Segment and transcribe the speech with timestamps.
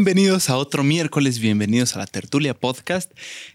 [0.00, 3.10] Bienvenidos a otro miércoles, bienvenidos a la Tertulia Podcast.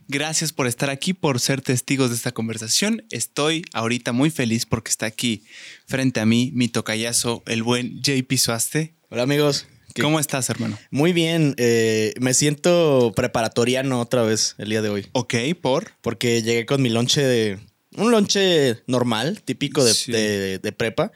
[0.07, 3.05] Gracias por estar aquí, por ser testigos de esta conversación.
[3.11, 5.43] Estoy ahorita muy feliz porque está aquí
[5.85, 8.95] frente a mí mi tocayazo, el buen JP Suaste.
[9.09, 9.67] Hola amigos.
[9.93, 10.79] ¿Qué- ¿Cómo estás, hermano?
[10.89, 15.91] Muy bien, eh, me siento preparatoriano otra vez el día de hoy, Ok, por.
[16.01, 17.59] porque llegué con mi lonche de...
[17.97, 20.11] Un lonche normal, típico de, Sí.
[20.11, 21.11] de- de prepa,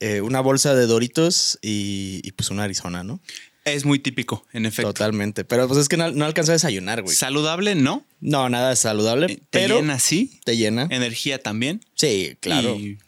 [0.00, 3.22] eh, una bolsa de Doritos y, y, pues una Arizona, ¿no?
[3.66, 4.92] Es muy típico, en efecto.
[4.94, 7.16] Totalmente, pero pues es que no, no alcancé a desayunar, güey.
[7.16, 8.06] Saludable, ¿no?
[8.20, 10.40] No, nada de saludable, Te pero llena así.
[10.44, 10.86] te llena.
[10.90, 11.80] Energía también.
[11.94, 12.98] Sí, claro, Y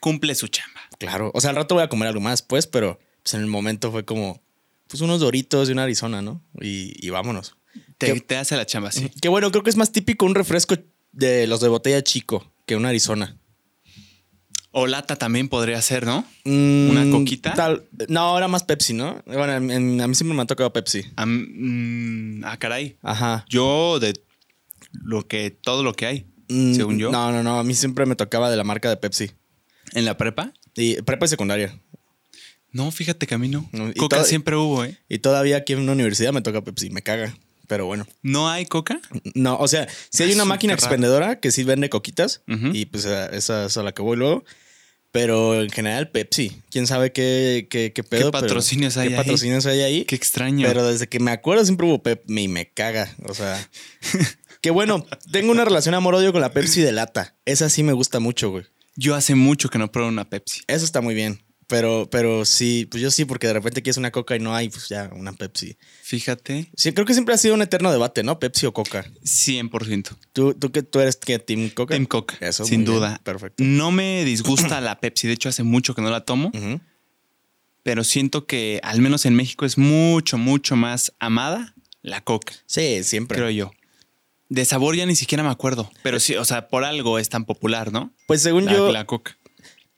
[0.00, 0.80] cumple su chamba.
[0.98, 1.30] claro.
[1.34, 3.92] O sea, al rato voy a comer algo más, pues, pero pues en el momento
[3.92, 4.42] fue como,
[4.88, 6.42] pues unos Doritos y una Arizona, ¿no?
[6.60, 7.54] Y, y vámonos.
[7.96, 9.08] Te, te hace la chamba así.
[9.20, 10.74] Que bueno, creo que es más típico un refresco
[11.12, 13.36] de los de botella chico que una Arizona.
[14.74, 16.24] O lata también podría ser, ¿no?
[16.44, 17.52] Mm, ¿Una coquita?
[17.54, 19.22] tal- no, era más Pepsi, ¿no?
[19.26, 21.04] Bueno, en- en- a mí siempre me ha tocado Pepsi.
[21.16, 21.46] Am-
[22.40, 22.96] mm, ah, caray.
[23.02, 23.44] Ajá.
[23.50, 24.14] Yo de
[24.92, 27.58] lo que todo lo que hay, Mm, según yo, No, no, no.
[27.58, 29.30] A mí siempre me tocaba de la marca de Pepsi.
[29.94, 30.52] en la prepa.
[30.74, 31.78] Y prepa y secundaria.
[32.70, 33.68] No, fíjate que a mí no.
[33.98, 34.96] Coca siempre hubo, ¿eh?
[35.08, 36.88] Y todavía aquí en una universidad me toca Pepsi.
[36.88, 37.36] Me caga.
[37.68, 38.06] Pero bueno.
[38.22, 39.00] ¿No hay Coca?
[39.34, 42.42] No, o sea, si hay Ah, una máquina expendedora que sí vende coquitas.
[42.46, 44.44] Y pues a- esa es a la que voy luego.
[45.12, 46.62] Pero en general Pepsi.
[46.70, 48.30] ¿Quién sabe qué, qué, qué pedo?
[48.30, 49.20] pero- patrocinios hay ¿Qué ahí?
[49.20, 50.04] patrocinios hay ahí?
[50.06, 50.66] Qué extraño.
[50.66, 53.14] Pero desde que me acuerdo siempre hubo Pepsi y me caga.
[53.28, 53.68] O sea,
[54.62, 57.36] que bueno, tengo una relación amor-odio con la Pepsi de lata.
[57.44, 58.64] Esa sí me gusta mucho, güey.
[58.96, 60.62] Yo hace mucho que no pruebo una Pepsi.
[60.66, 61.42] Eso está muy bien.
[61.72, 64.68] Pero, pero sí, pues yo sí, porque de repente quieres una coca y no hay,
[64.68, 65.78] pues ya, una Pepsi.
[66.02, 68.38] Fíjate, Sí, creo que siempre ha sido un eterno debate, ¿no?
[68.38, 69.06] Pepsi o coca.
[69.24, 70.14] 100%.
[70.34, 71.94] ¿Tú, tú, qué- tú eres qué, Team Coca?
[71.94, 72.94] Team Coca, Eso, sin bien.
[72.96, 73.20] duda.
[73.24, 73.64] Perfecto.
[73.64, 75.28] No me disgusta la Pepsi.
[75.28, 76.52] De hecho, hace mucho que no la tomo.
[77.82, 82.52] Pero siento que, al menos en México, es mucho, mucho más amada la Coca.
[82.66, 83.38] Sí, siempre.
[83.38, 83.72] creo yo.
[84.50, 85.90] De sabor ya ni siquiera me acuerdo.
[86.02, 88.12] Pero sí, o sea, por algo es tan popular, ¿no?
[88.26, 89.38] Pues según La, yo, la Coca.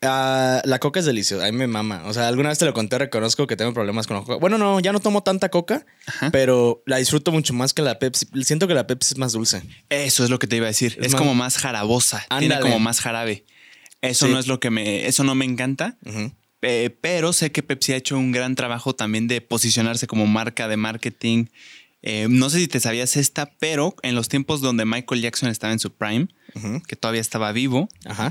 [0.06, 1.46] Ah, la coca es deliciosa.
[1.46, 2.02] A mí me mama.
[2.06, 4.36] O sea, alguna vez te lo conté, reconozco que tengo problemas con la coca.
[4.36, 6.30] Bueno, no, ya no tomo tanta coca, Ajá.
[6.30, 8.26] pero la disfruto mucho más que la Pepsi.
[8.44, 9.62] Siento que la Pepsi es más dulce.
[9.88, 10.96] Eso es lo que te iba a decir.
[11.00, 12.24] Es Es, más- como más jarabosa.
[12.38, 12.62] Tiene Ándale.
[12.62, 13.44] como más jarabe.
[14.00, 14.32] Eso Sí.
[14.32, 15.06] no es lo que me.
[15.06, 15.96] Eso no me encanta.
[16.62, 20.66] Eh, pero sé que Pepsi ha hecho un gran trabajo también de posicionarse como marca
[20.68, 21.46] de marketing.
[22.06, 25.72] Eh, no sé si te sabías esta, pero en los tiempos donde Michael Jackson estaba
[25.72, 26.28] en su prime,
[26.86, 28.30] que todavía estaba vivo, Ajá.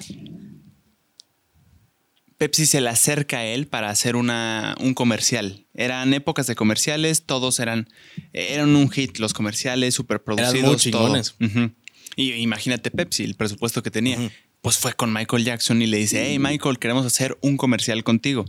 [2.38, 5.66] Pepsi se le acerca a él para hacer una, un comercial.
[5.74, 7.90] Eran épocas de comerciales, todos eran,
[8.34, 10.56] eran un hit, los comerciales, súper producidos.
[10.56, 11.36] Eran muy chingones.
[11.40, 11.72] todo.
[12.16, 14.18] Y imagínate Pepsi, el presupuesto que tenía.
[14.62, 18.46] Pues fue con Michael Jackson y le dice, hey Michael, queremos hacer un comercial contigo.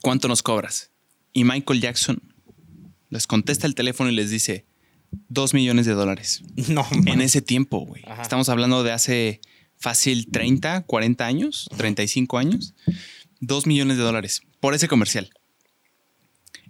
[0.00, 0.90] ¿Cuánto nos cobras?
[1.32, 2.22] Y Michael Jackson
[3.10, 4.64] les contesta el teléfono y les dice,
[5.28, 6.42] dos millones de dólares.
[6.68, 8.02] No, En ese tiempo, güey.
[8.22, 9.40] Estamos hablando de hace
[9.80, 12.74] fácil 30, 40 años, 35 años.
[13.40, 15.30] Dos millones de dólares por ese comercial.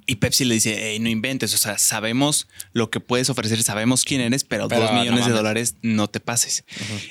[0.06, 4.04] Y Pepsi le dice, hey, no inventes, o sea, sabemos lo que puedes ofrecer, sabemos
[4.04, 6.64] quién eres, pero, Pero dos no millones de dólares no te pases.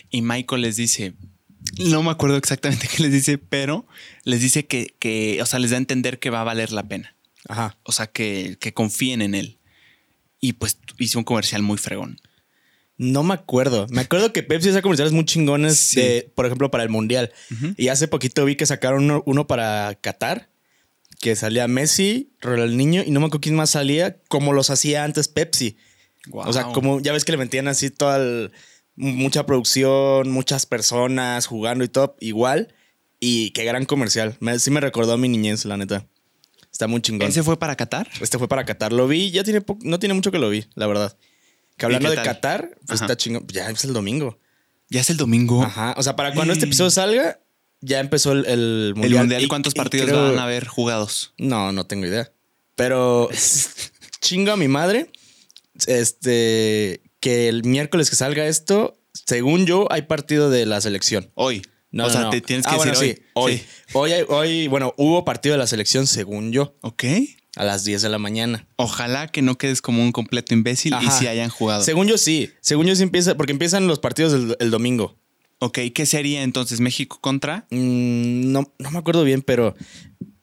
[0.10, 1.14] Y Michael les dice,
[1.78, 3.88] no me acuerdo exactamente qué les dice, pero
[4.24, 6.88] les dice que, que, o sea, les da a entender que va a valer la
[6.88, 7.16] pena.
[7.48, 7.78] Ajá.
[7.84, 9.60] O sea, que, que confíen en él.
[10.42, 12.20] Y pues hizo un comercial muy fregón.
[13.00, 13.88] No me acuerdo.
[13.90, 16.00] Me acuerdo que Pepsi hace comerciales muy chingones, Sí.
[16.02, 17.32] de, por ejemplo, para el Mundial.
[17.78, 20.50] Y hace poquito vi que sacaron uno, uno para Qatar,
[21.22, 25.30] que salía Messi, Ronaldinho, y no me acuerdo quién más salía, como los hacía antes
[25.30, 25.78] Pepsi.
[26.32, 28.52] O sea, como ya ves que le metían así toda el-
[28.98, 32.74] mucha producción, muchas personas jugando y todo, igual.
[33.22, 34.36] Y qué gran comercial.
[34.42, 36.06] Me- sí me recordó a mi niñez, la neta.
[36.72, 37.28] Está muy chingón.
[37.30, 38.10] ¿Ese fue para Qatar?
[38.22, 38.92] Este fue para Qatar.
[38.94, 41.18] Lo vi, ya tiene no tiene mucho que lo vi, la verdad.
[41.80, 42.26] Que hablando de tal?
[42.26, 43.46] Qatar, pues está chingón.
[43.48, 44.38] Ya es el domingo.
[44.90, 45.64] Ya es el domingo.
[45.64, 45.96] Ajá.
[45.98, 47.40] O sea, para cuando este episodio salga,
[47.82, 49.14] ya empezó el, el mundial.
[49.14, 51.34] El mundial, Y- ¿cuántos y partidos creo- van a haber jugados?
[51.38, 52.32] No, no tengo idea.
[52.76, 53.30] Pero
[54.22, 55.12] chingo a mi madre.
[55.88, 61.32] Este, que el miércoles que salga esto, según yo, hay partido de la selección.
[61.36, 61.62] Hoy.
[61.92, 62.30] No, o no, sea, no.
[62.30, 63.16] te tienes que Ah, decir bueno, hoy.
[63.16, 63.58] sí, hoy.
[63.58, 63.66] Sí.
[63.94, 67.04] Hoy, hay- hoy, bueno, hubo partido de la selección, según yo, Ok.
[67.56, 68.68] A las 10 de la mañana.
[68.76, 71.84] Ojalá que no quedes como un completo imbécil y si hayan jugado.
[71.84, 72.52] Según yo, sí.
[72.62, 75.18] Según yo, sí empieza, porque empiezan los partidos el, el domingo.
[75.60, 77.68] ok, ¿qué sería entonces México contra?
[77.72, 79.76] Mm, no, no me acuerdo bien, pero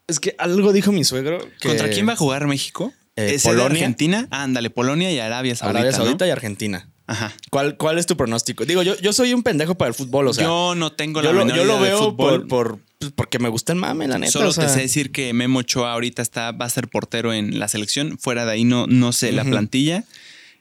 [0.06, 1.38] es que algo dijo mi suegro.
[1.60, 2.92] Que ¿Contra quién va a jugar México?
[3.16, 3.66] Eh, ¿Es Polonia.
[3.66, 4.28] Argentina?
[4.30, 5.78] Ah, ándale, Polonia y Arabia Saudita.
[5.78, 6.04] Arabia ¿no?
[6.04, 6.90] Saudita y Argentina.
[7.06, 7.32] Ajá.
[7.50, 8.64] ¿Cuál, ¿Cuál es tu pronóstico?
[8.64, 10.44] Digo, yo, yo soy un pendejo para el fútbol, o sea.
[10.44, 13.72] yo no tengo la yo lo, yo lo veo por, por, Pues porque me gusta
[13.72, 14.32] el mame, la neta.
[14.32, 17.32] Solo o sea, te sé decir que Memo Ochoa ahorita está, va a ser portero
[17.34, 18.18] en la selección.
[18.18, 20.04] Fuera de ahí no, no sé la plantilla.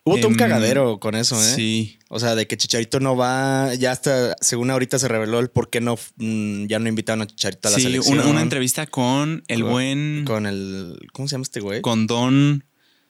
[0.08, 1.54] Hubo todo un Em, cagadero con eso, ¿eh?
[1.56, 1.98] Sí.
[2.10, 5.70] O sea, de que Chicharito no va, ya hasta, según ahorita se reveló el por
[5.72, 8.20] qué no, mm, ya no invitaron a Chicharito a la Sí, selección.
[8.20, 10.24] una, una entrevista con el Con- buen.
[10.26, 11.82] Con, Con el, ¿cómo se llama este güey?
[11.82, 12.64] Don.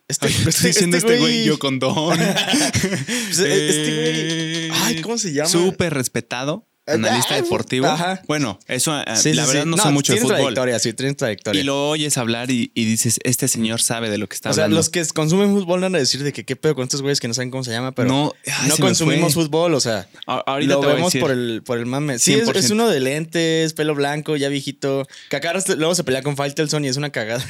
[0.08, 2.18] este, Ay, estoy diciendo este güey, yo con Don.
[2.18, 4.80] Pues, este güey.
[4.86, 5.50] Ay, ¿cómo se llama?
[5.50, 6.66] Súper respetado.
[6.88, 7.88] Analista Ah, deportivo.
[7.88, 8.22] ajá.
[8.28, 9.70] Bueno, eso eh, Sí, la sí, verdad sí.
[9.70, 10.36] no, sé mucho de fútbol.
[10.38, 11.60] trayectoria, sí, tiene trayectoria.
[11.60, 14.54] Y lo oyes hablar y, y dices, este señor sabe de lo que está o
[14.54, 14.78] sea, hablando.
[14.78, 17.28] los que consumen fútbol van a decir de que qué pedo con estos güeyes que
[17.28, 20.76] no saben cómo se llama, pero No, no, ay, consumimos fútbol, o sea, A- ahorita
[20.76, 22.20] lo te vemos por el, por el mame.
[22.20, 22.56] Sí, es, 100%.
[22.58, 25.08] es uno de lentes, pelo blanco, ya viejito.
[25.32, 27.44] Acá luego se pelea con Faitelson y es una cagada.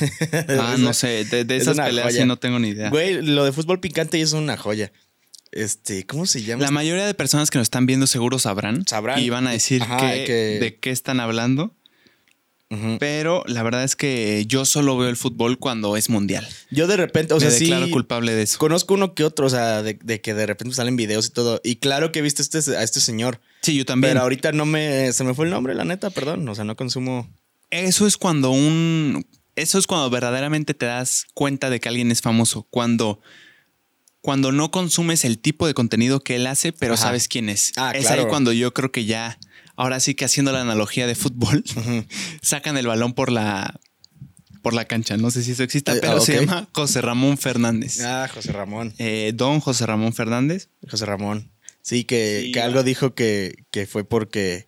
[0.59, 1.25] Ah, no sé.
[1.25, 2.21] De, de es esas peleas joya.
[2.21, 2.89] sí no tengo ni idea.
[2.89, 4.91] Güey, lo de fútbol picante es una joya.
[5.55, 6.63] Este, ¿cómo se llama?
[6.63, 8.85] La mayoría de personas que nos están viendo seguro sabrán.
[8.85, 9.19] Sabrán.
[9.19, 11.73] Y van a decir Ajá, que- que- de qué están hablando.
[12.99, 16.45] Pero la verdad es que yo solo veo el fútbol cuando es mundial.
[16.71, 17.65] Yo de repente, o sea, Me sí.
[17.65, 18.57] declaro culpable de eso.
[18.57, 21.61] Conozco uno que otro, o sea, de, de que de repente salen videos y todo.
[21.63, 23.39] Y claro que he visto este, a este señor.
[23.61, 24.11] Sí, yo también.
[24.13, 25.13] Pero ahorita no me.
[25.13, 26.49] Se me fue el nombre, la neta, perdón.
[26.49, 27.29] O sea, no consumo.
[27.69, 29.25] Eso es cuando un.
[29.55, 32.67] Eso es cuando verdaderamente te das cuenta de que alguien es famoso.
[32.71, 33.21] Cuando.
[34.25, 37.04] Cuando no consumes el tipo de contenido que él hace, pero Ajá.
[37.04, 37.74] sabes quién es.
[37.75, 38.24] Ah, es claro.
[38.24, 39.38] ahí cuando yo creo que ya.
[39.75, 41.63] Ahora sí que haciendo la analogía de fútbol,
[42.42, 43.80] sacan el balón por la.
[44.63, 45.16] Por la cancha.
[45.18, 48.01] No sé si eso exista, Eh, pero ah, se llama José Ramón Fernández.
[48.01, 48.95] Ah, José Ramón.
[48.98, 50.69] Eh, don José Ramón Fernández.
[50.89, 51.51] José Ramón.
[51.83, 54.68] Sí, que, Sí, que algo dijo que, que fue porque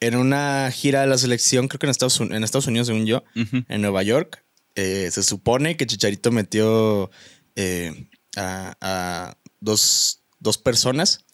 [0.00, 3.04] en una gira de la selección, creo que en Estados, Un- en Estados Unidos, según
[3.04, 4.42] yo, en Nueva York,
[4.76, 7.10] eh, se supone que Chicharito metió
[7.54, 11.24] eh, a, a dos, dos personas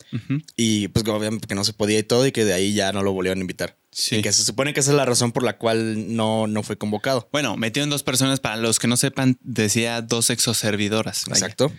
[0.56, 2.90] y pues que obviamente que no se podía y todo y que de ahí ya
[2.92, 3.76] no lo volvieron a invitar.
[3.92, 4.16] Sí.
[4.16, 6.76] Y que se supone que esa es la razón por la cual no, no fue
[6.78, 7.28] convocado.
[7.32, 8.40] Bueno, metió en dos personas.
[8.40, 11.24] Para los que no sepan, decía dos exoservidoras.
[11.26, 11.38] vaya.
[11.46, 11.72] Exacto.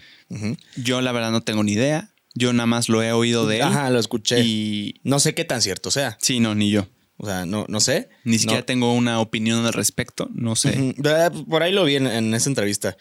[0.78, 2.14] Yo la verdad no tengo ni idea.
[2.34, 3.62] Yo nada más lo he oído de él.
[3.64, 4.42] Ajá, lo escuché.
[4.46, 6.18] Y No sé qué tan cierto sea.
[6.22, 6.88] sí, no, ni yo.
[7.18, 8.10] O sea, no, no sé.
[8.24, 8.66] Ni siquiera No.
[8.66, 10.30] tengo una opinión al respecto.
[10.34, 10.94] No sé.
[10.98, 12.98] Eh, Por ahí lo vi en, en esa entrevista.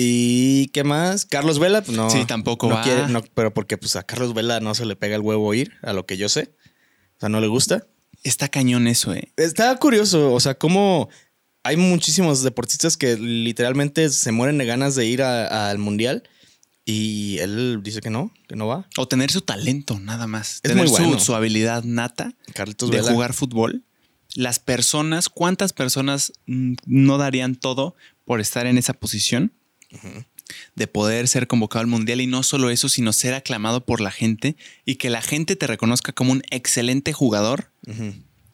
[0.00, 1.24] ¿Y qué más?
[1.26, 2.08] Carlos Vela, pues no.
[2.08, 2.82] Sí, tampoco no va.
[2.82, 5.72] quiere, no, pero porque pues a Carlos Vela no se le pega el huevo ir,
[5.82, 6.54] a lo que yo sé.
[7.16, 7.84] O sea, no le gusta.
[8.22, 9.32] Está cañón eso, eh.
[9.36, 11.08] Está curioso, o sea, cómo
[11.64, 16.22] hay muchísimos deportistas que literalmente se mueren de ganas de ir al mundial
[16.84, 18.86] y él dice que no, que no va.
[18.96, 20.54] O tener su talento, nada más.
[20.56, 21.18] Es tener muy su- bueno.
[21.20, 23.12] su, habilidad nata Carlitos de Vela.
[23.12, 23.84] jugar fútbol.
[24.34, 29.52] Las personas, ¿cuántas personas mm, no darían todo por estar en esa posición?
[30.74, 34.10] De poder ser convocado al mundial y no solo eso, sino ser aclamado por la
[34.10, 37.70] gente y que la gente te reconozca como un excelente jugador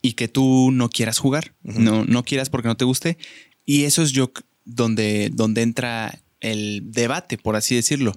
[0.03, 3.17] y que tú no quieras jugar, no, no quieras porque no te guste.
[3.65, 4.33] Y eso es yo
[4.65, 8.15] donde, donde entra el debate, por así decirlo.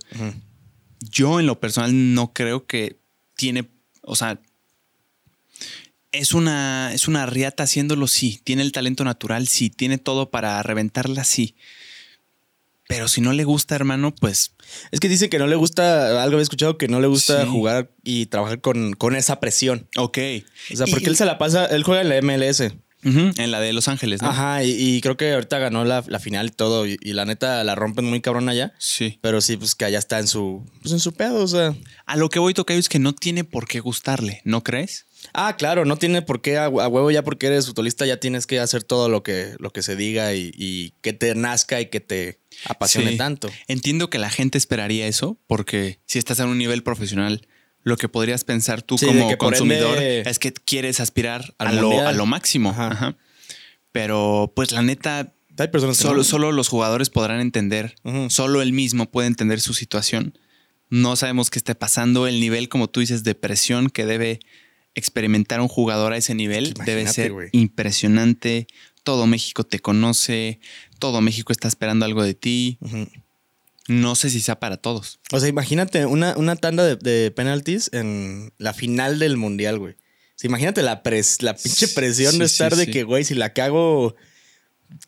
[0.99, 2.99] Yo en lo personal no creo que
[3.35, 3.69] tiene,
[4.01, 4.41] o sea,
[6.11, 8.41] es una, es una riata haciéndolo, sí.
[8.43, 9.69] Tiene el talento natural, sí.
[9.69, 11.55] Tiene todo para reventarla, sí.
[12.87, 14.53] Pero si no le gusta, hermano, pues
[14.91, 17.49] Es que dice que no le gusta, algo había escuchado que no le gusta Sí.
[17.49, 19.87] jugar y trabajar con, con esa presión.
[19.97, 20.17] ok.
[20.73, 22.73] O sea, porque Y- él se la pasa, él juega en la MLS.
[23.05, 24.29] Ujú, en la de Los Ángeles, ¿no?
[24.29, 26.87] Ajá, y, y creo que ahorita ganó la, la final y todo.
[26.87, 28.73] Y, y la neta la rompen muy cabrón allá.
[28.79, 29.19] Sí.
[29.21, 31.75] Pero sí, pues que allá está en su, pues en su pedo, o sea.
[32.07, 35.05] A lo que voy, Tocayo, es que no tiene por qué gustarle, ¿no crees?
[35.33, 38.59] Ah, claro, no tiene por qué a, huevo ya porque eres futbolista ya tienes que
[38.59, 41.99] hacer todo lo que, lo que se diga y, y que te nazca y que
[41.99, 43.17] te apasione Sí.
[43.17, 43.49] tanto.
[43.67, 47.47] Entiendo que la gente esperaría eso, porque si estás en un nivel profesional,
[47.83, 51.81] lo que podrías pensar tú Sí, como consumidor ende- es que quieres aspirar a lo,
[51.89, 52.07] mundial.
[52.07, 52.69] a lo máximo.
[52.71, 52.87] Ajá.
[52.91, 53.17] Ajá.
[53.91, 56.23] Pero, pues la neta, Hay personas que solo, no.
[56.23, 57.95] solo los jugadores podrán entender,
[58.29, 60.37] solo él mismo puede entender su situación.
[60.89, 64.39] No sabemos qué esté pasando, el nivel, como tú dices, de presión que debe
[64.97, 68.67] experimentar un jugador a ese nivel debe ser impresionante.
[69.03, 70.59] Todo México te conoce,
[70.99, 72.77] todo México está esperando algo de ti.
[73.87, 75.19] No sé si sea para todos.
[75.31, 79.93] O sea, imagínate una, una tanda de, de penaltis en la final del mundial, güey.
[79.93, 82.91] O sea, imagínate la, pres- la pinche presión Sí, de sí, estar de sí.
[82.91, 84.15] que, güey, si la cago,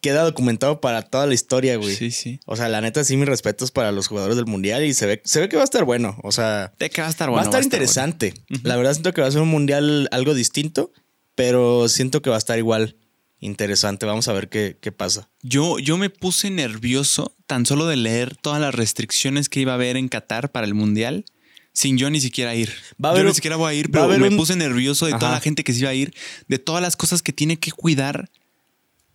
[0.01, 1.95] queda documentado para toda la historia, güey.
[1.95, 2.39] Sí, sí.
[2.45, 5.21] O sea, la neta, sí, mis respetos para los jugadores del mundial y se ve,
[5.25, 6.17] se ve que va a estar bueno.
[6.23, 7.41] O sea, De que va a estar va bueno.
[7.41, 7.65] a estar bueno.
[7.65, 8.33] interesante.
[8.63, 10.91] La verdad, siento que va a ser un mundial algo distinto,
[11.35, 12.95] pero siento que va a estar igual
[13.39, 14.05] interesante.
[14.05, 15.29] Vamos a ver qué, qué pasa.
[15.41, 19.75] Yo, yo me puse nervioso tan solo de leer todas las restricciones que iba a
[19.75, 21.25] haber en Qatar para el Mundial.
[21.71, 22.73] sin yo ni siquiera ir.
[23.03, 25.05] Va a haber yo ni siquiera voy a ir, a pero me un- puse nervioso
[25.05, 26.13] de toda la gente que se iba a ir,
[26.49, 28.29] de todas las cosas que tiene que cuidar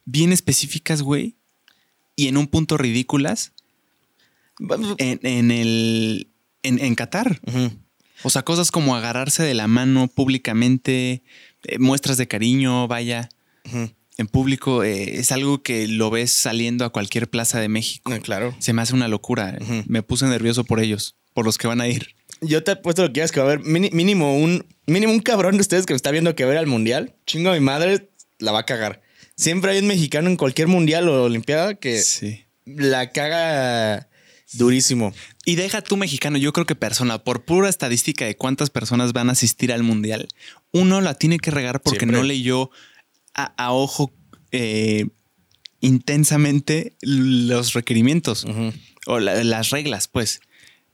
[0.05, 1.37] bien específicas, güey,
[2.17, 3.53] y en un punto ridículas
[4.99, 6.29] en, en el
[6.63, 7.41] en, en Qatar.
[8.23, 11.23] O sea, cosas como agarrarse de la mano públicamente,
[11.65, 13.29] eh, muestras de cariño, vaya,
[14.17, 18.13] en público, eh, es algo que lo ves saliendo a cualquier plaza de México.
[18.15, 18.55] Eh, Claro.
[18.61, 19.59] Se me hace una locura.
[19.87, 22.15] Me puse nervioso por ellos, por los que van a ir.
[22.41, 25.57] Yo te apuesto lo que quieras que va a haber mínimo un mínimo un cabrón
[25.57, 27.15] de ustedes que me está viendo que ir al mundial.
[27.27, 29.03] Chingo a mi madre, la va a cagar.
[29.37, 32.45] Siempre hay un mexicano en cualquier mundial o olimpiada que Sí.
[32.67, 34.09] la caga
[34.53, 35.13] durísimo.
[35.45, 39.29] Y deja tú mexicano, yo creo que persona, por pura estadística de cuántas personas van
[39.29, 40.29] a asistir al mundial,
[40.73, 42.19] uno la tiene que regar porque Siempre.
[42.19, 42.71] no leyó
[43.35, 44.13] a, a ojo
[44.53, 45.07] eh,
[45.81, 48.47] intensamente los requerimientos
[49.07, 50.41] o la- las reglas, pues.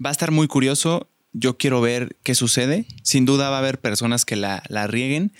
[0.04, 1.08] Va a estar muy curioso.
[1.32, 2.86] Yo quiero ver qué sucede.
[3.02, 5.32] Sin duda va a haber personas que la, la rieguen.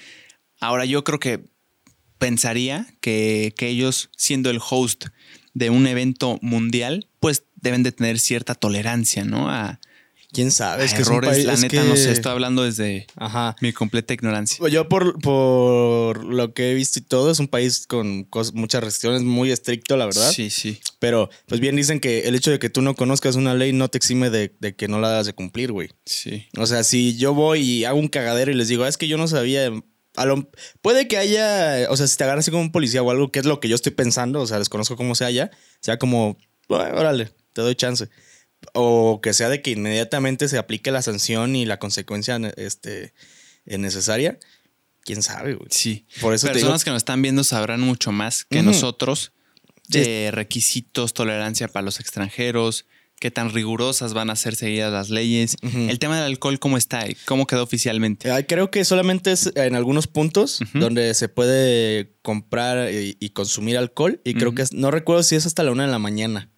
[0.60, 1.40] Ahora yo creo que
[2.20, 5.06] pensaría que, que ellos, siendo el host
[5.54, 9.50] de un evento mundial, pues deben de tener cierta tolerancia, ¿no?
[9.50, 9.80] A,
[10.32, 10.84] ¿Quién sabe?
[10.84, 11.28] Es que errores.
[11.30, 13.56] país- la es neta, que- no sé, estoy hablando desde Ajá.
[13.60, 14.64] mi completa ignorancia.
[14.68, 19.22] Yo por, por lo que he visto y todo, es un país con muchas restricciones,
[19.22, 20.30] muy estricto, la verdad.
[20.30, 20.78] Sí, sí.
[21.00, 23.88] Pero pues bien dicen que el hecho de que tú no conozcas una ley no
[23.88, 25.88] te exime de, de que no la hagas de cumplir, güey.
[26.06, 26.44] Sí.
[26.56, 29.08] O sea, si yo voy y hago un cagadero y les digo, "Ah, es que
[29.08, 29.68] yo no sabía.
[30.16, 30.50] A lo-
[30.82, 33.38] puede que haya, o sea, si te agarran así como un policía o algo, que
[33.38, 35.50] es lo que yo estoy pensando, o sea, desconozco cómo sea allá,
[35.80, 36.36] sea como,
[36.68, 38.08] "Bueno, órale, te doy chance.
[38.74, 43.14] O que sea de que inmediatamente se aplique la sanción y la consecuencia este,
[43.66, 44.38] eh, necesaria.
[45.02, 45.68] Quién sabe, güey.
[45.70, 46.06] Sí.
[46.20, 49.32] Por eso Personas que nos están viendo sabrán mucho más que nosotros
[49.88, 52.84] de requisitos, tolerancia para los extranjeros,
[53.20, 55.56] qué tan rigurosas van a ser seguidas las leyes.
[55.62, 57.04] El tema del alcohol, ¿cómo está?
[57.26, 58.30] ¿Cómo quedó oficialmente?
[58.32, 63.78] Ah, Creo que solamente es en algunos puntos donde se puede comprar y, y consumir
[63.78, 64.20] alcohol.
[64.24, 66.50] Y creo que es- no recuerdo si es hasta la una de la mañana.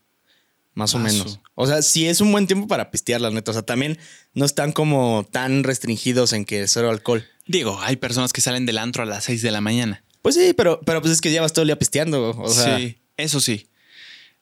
[0.75, 1.39] Más o menos.
[1.55, 3.51] O sea, sí es un buen tiempo para pistear, la neta.
[3.51, 3.99] O sea, también
[4.33, 7.25] no están como tan restringidos en que cero alcohol.
[7.47, 10.03] Digo, hay personas que salen del antro a las 6 de la mañana.
[10.23, 12.31] Pues sí, pero, pero pues es que llevas todo el día pisteando.
[12.39, 13.67] O sea, sí, eso sí.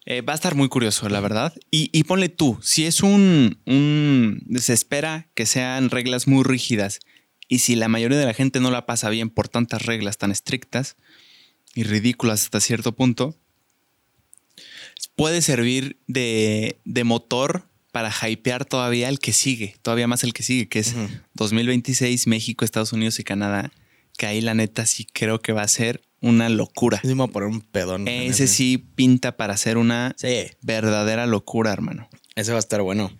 [0.07, 1.55] Eh, va a estar muy curioso, la verdad.
[1.71, 4.45] Y, y ponle tú, si es un, un...
[4.59, 7.01] Se espera que sean reglas muy rígidas
[7.49, 10.31] y si la mayoría de la gente no la pasa bien por tantas reglas tan
[10.31, 10.97] estrictas
[11.75, 13.37] y ridículas hasta cierto punto,
[15.17, 20.43] puede servir de, de motor para hypear todavía el que sigue, todavía más el que
[20.43, 21.09] sigue, que es Ujú.
[21.35, 23.73] 2026, México, Estados Unidos y Canadá,
[24.17, 26.99] que ahí la neta sí creo que va a ser una locura.
[27.03, 28.07] sí me voy a poner un pedón.
[28.09, 30.29] Ese sí pinta para ser una Sí,
[30.63, 32.09] verdadera locura, hermano.
[32.37, 33.11] ese va a estar bueno.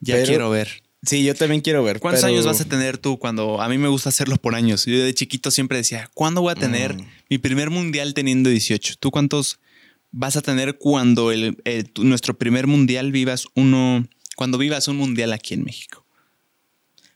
[0.00, 0.82] Ya Pero- quiero ver.
[1.04, 1.98] Sí, yo también quiero ver.
[1.98, 4.84] ¿Cuántos pero- años vas a tener tú cuando a mí me gusta hacerlo por años?
[4.86, 7.06] Yo de chiquito siempre decía, ¿cuándo voy a tener Mm.
[7.28, 8.94] mi primer mundial teniendo 18?
[9.00, 9.58] ¿Tú cuántos
[10.12, 14.96] vas a tener cuando el, el- tu- nuestro primer mundial vivas uno, cuando vivas un
[14.96, 16.06] mundial aquí en México?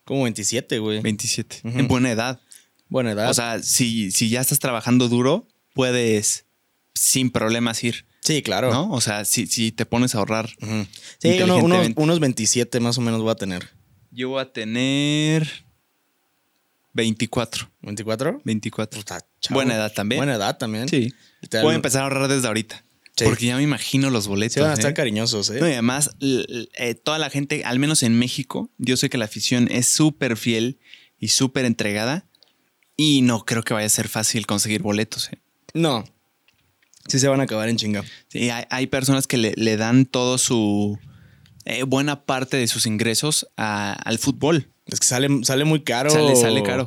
[0.04, 1.00] Como 27, güey.
[1.00, 1.60] 27.
[1.64, 1.78] Ujú.
[1.78, 2.40] En buena edad.
[2.88, 3.30] Buena edad.
[3.30, 6.44] O sea, si, si ya estás trabajando duro, puedes
[6.94, 8.72] sin problemas ir, sí, claro.
[8.72, 8.90] ¿no?
[8.92, 10.48] O sea, si, si te pones a ahorrar.
[11.18, 13.68] Sí, uno- unos, unos 27 más o menos voy a tener.
[14.10, 15.46] Yo voy a tener
[16.94, 17.68] 24.
[17.82, 18.40] ¿24?
[18.44, 18.98] 24.
[19.00, 19.20] Puta.
[19.50, 20.18] Buena edad también.
[20.18, 20.88] Buena edad también.
[20.88, 21.12] Sí.
[21.50, 22.82] Puedo empezar a ahorrar desde ahorita.
[23.16, 23.24] Sí.
[23.24, 24.54] Porque ya me imagino los boletos.
[24.54, 24.94] Sí, van a estar ¿eh?
[24.94, 25.58] cariñosos, ¿eh?
[25.60, 29.24] No, y además, eh, toda la gente, al menos en México, yo sé que la
[29.26, 30.78] afición es súper fiel
[31.18, 32.25] y súper entregada.
[32.96, 35.30] Y no creo que vaya a ser fácil conseguir boletos.
[35.32, 35.38] ¿eh?
[35.74, 36.04] No.
[37.08, 38.02] Sí se van a acabar en chinga.
[38.28, 40.98] Sí, hay, hay personas que le, le dan todo su.
[41.64, 44.70] eh, buena parte de sus ingresos a- al fútbol.
[44.86, 46.10] Es que sale, sale muy caro.
[46.10, 46.86] Sale, sale caro.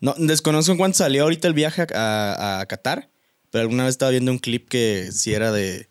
[0.00, 3.10] No, desconozco en cuánto salió ahorita el viaje a, a- a Qatar,
[3.50, 5.88] pero alguna vez estaba viendo un clip que si era de,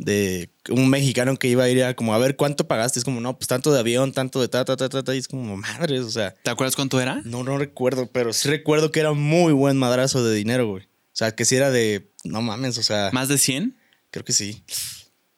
[0.00, 2.98] de un mexicano que iba a ir a como a ver cuánto pagaste.
[2.98, 5.18] Es como, no, pues tanto de avión, tanto de ta, ta, ta, ta, ta, y
[5.18, 7.20] es como, madres, o sea, ¿Te acuerdas cuánto era?
[7.24, 10.84] no, no recuerdo, pero sí recuerdo que era muy buen madrazo de dinero, güey.
[10.84, 13.76] O sea, que si era de, no mames, o sea, ¿Más de 100?
[14.10, 14.64] creo que sí.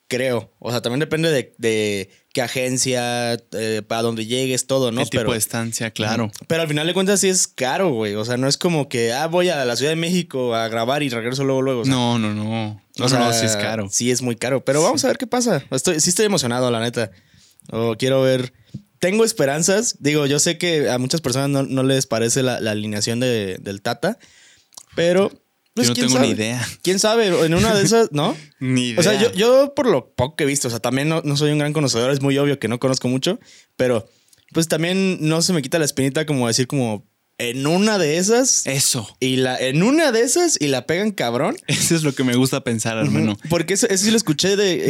[0.07, 0.53] Creo.
[0.59, 5.01] O sea, también depende de, de qué agencia, eh, para dónde llegues, todo, ¿no?
[5.01, 5.91] ¿Qué tipo pero, de estancia?
[5.91, 6.31] Claro.
[6.47, 8.15] Pero al final de cuentas sí es caro, güey.
[8.15, 11.03] O sea, no es como que, ah, voy a la Ciudad de México a grabar
[11.03, 11.81] y regreso luego, luego.
[11.81, 12.82] O sea, no, no, no.
[12.99, 13.89] No, o sea, no, sí es caro.
[13.91, 14.65] Sí es muy caro.
[14.65, 15.65] Pero vamos a ver qué pasa.
[15.71, 17.11] Estoy, sí estoy emocionado, la neta.
[17.71, 18.53] O quiero ver.
[18.99, 19.97] Tengo esperanzas.
[20.01, 23.59] Digo, yo sé que a muchas personas no, no les parece la, la alineación de-
[23.61, 24.19] del Tata.
[24.95, 25.31] Pero.
[25.75, 26.27] Pues, Yo no ¿quién tengo sabe?
[26.29, 26.69] ni idea.
[26.83, 27.29] ¿Quién sabe?
[27.47, 28.37] En una de esas, ¿no?
[28.61, 29.01] Ni idea.
[29.01, 31.35] O sea, yo, yo por lo poco que he visto, o sea, también no, no
[31.39, 33.41] soy un gran conocedor, es muy obvio que no conozco mucho,
[33.77, 34.07] pero
[34.53, 37.07] pues también no se me quita la espinita como decir como
[37.51, 39.09] en una de esas Eso.
[39.21, 41.57] y la en una de esas y la pegan cabrón.
[41.67, 43.37] Eso es lo que me gusta pensar, hermano.
[43.51, 44.83] Porque eso, eso sí lo escuché de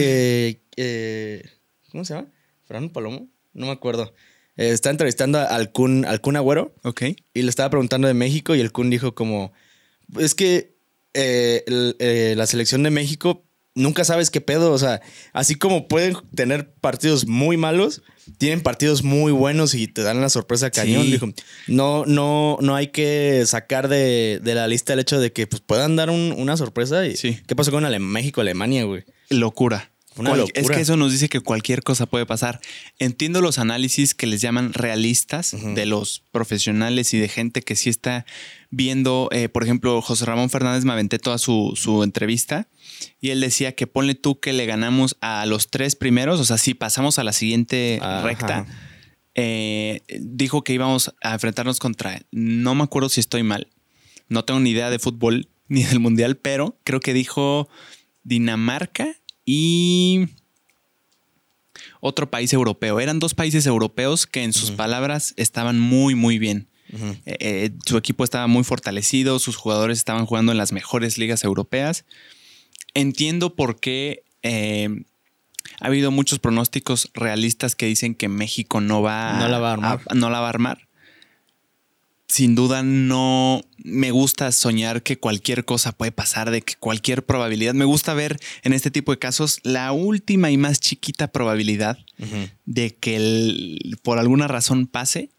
[0.50, 1.44] eh, eh,
[1.90, 2.28] ¿cómo se llama?
[2.66, 4.14] Fernando Palomo, no me acuerdo.
[4.56, 7.02] Eh, está entrevistando al Kun, al Kun Agüero Ok.
[7.34, 9.52] y le estaba preguntando de México y el Kun dijo como
[10.18, 10.74] es que
[11.14, 13.44] eh, la selección de México
[13.74, 15.00] nunca sabes qué pedo, o sea,
[15.32, 18.02] así como pueden tener partidos muy malos,
[18.38, 21.04] tienen partidos muy buenos y te dan la sorpresa cañón.
[21.04, 21.12] Sí.
[21.12, 21.28] Dijo,
[21.68, 25.62] no, no, no hay que sacar de, de la lista el hecho de que pues,
[25.62, 27.06] puedan dar un- una sorpresa.
[27.06, 27.38] Y, Sí.
[27.46, 29.04] ¿Qué pasó con Ale- México, Alemania, güey?
[29.30, 29.91] Locura.
[30.16, 30.60] Una Cual- locura.
[30.60, 32.60] Es que eso nos dice que cualquier cosa puede pasar.
[32.98, 37.88] Entiendo los análisis que les llaman realistas de los profesionales y de gente que sí
[37.88, 38.26] está
[38.70, 39.28] viendo.
[39.32, 42.68] eh, por ejemplo, José Ramón Fernández me aventé toda su, su entrevista
[43.20, 46.58] y él decía que ponle tú que le ganamos a los tres primeros, o sea,
[46.58, 48.22] si pasamos a la siguiente Ajá.
[48.22, 48.66] recta.
[49.34, 52.20] eh, dijo que íbamos a enfrentarnos contra.
[52.32, 53.68] No me acuerdo si estoy mal.
[54.28, 57.68] No tengo ni idea de fútbol ni del mundial, pero creo que dijo
[58.24, 59.08] Dinamarca
[59.44, 60.28] y
[62.00, 63.00] otro país europeo.
[63.00, 66.68] Eran dos países europeos que en sus palabras estaban muy, muy bien.
[67.24, 71.42] Eh, eh, su equipo estaba muy fortalecido, sus jugadores estaban jugando en las mejores ligas
[71.44, 72.04] europeas.
[72.92, 74.90] Entiendo por qué eh,
[75.80, 79.72] ha habido muchos pronósticos realistas que dicen que México no va, No la va a
[79.72, 80.00] armar.
[80.14, 80.88] no la va a armar.
[82.28, 87.74] Sin duda no me gusta soñar que cualquier cosa puede pasar, de que cualquier probabilidad.
[87.74, 91.98] Me gusta ver en este tipo de casos la última y más chiquita probabilidad
[92.64, 95.30] de que el- por alguna razón pase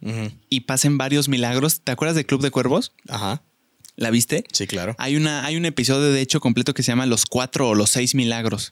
[0.50, 1.82] y pasen varios milagros.
[1.84, 2.92] ¿Te acuerdas de Club de Cuervos?
[3.08, 3.42] Ajá.
[3.96, 4.44] ¿La viste?
[4.52, 4.96] Sí, claro.
[4.98, 7.92] Hay, una, hay un episodio de hecho completo que se llama Los cuatro o los
[7.92, 8.72] seis milagros,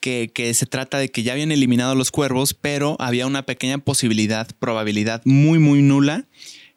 [0.00, 3.78] que, que se trata de que ya habían eliminado los cuervos, pero había una pequeña
[3.78, 6.26] posibilidad, probabilidad muy, muy nula,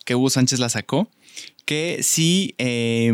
[0.06, 1.10] que Hugo Sánchez la sacó,
[1.66, 3.12] que si eh,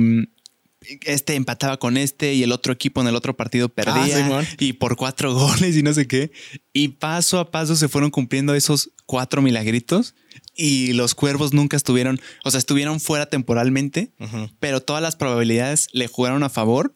[1.02, 4.46] este empataba con este y el otro equipo en el otro partido perdía Simón.
[4.60, 6.32] y por cuatro goles y no sé qué.
[6.74, 10.16] Y paso a paso se fueron cumpliendo esos cuatro milagritos
[10.56, 14.12] y los cuervos nunca estuvieron, o sea, estuvieron fuera temporalmente,
[14.60, 16.94] pero todas las probabilidades le jugaron a favor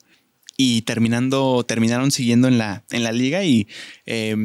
[0.58, 3.68] y terminando, terminaron siguiendo en la, en la liga y
[4.06, 4.36] eh,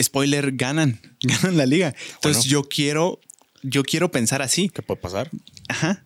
[0.00, 1.94] spoiler, ganan, ganan la liga.
[2.14, 2.50] Entonces Bueno.
[2.50, 3.20] yo quiero,
[3.62, 4.68] yo quiero pensar así.
[4.68, 5.30] ¿Qué puede pasar?
[5.68, 6.04] Ajá.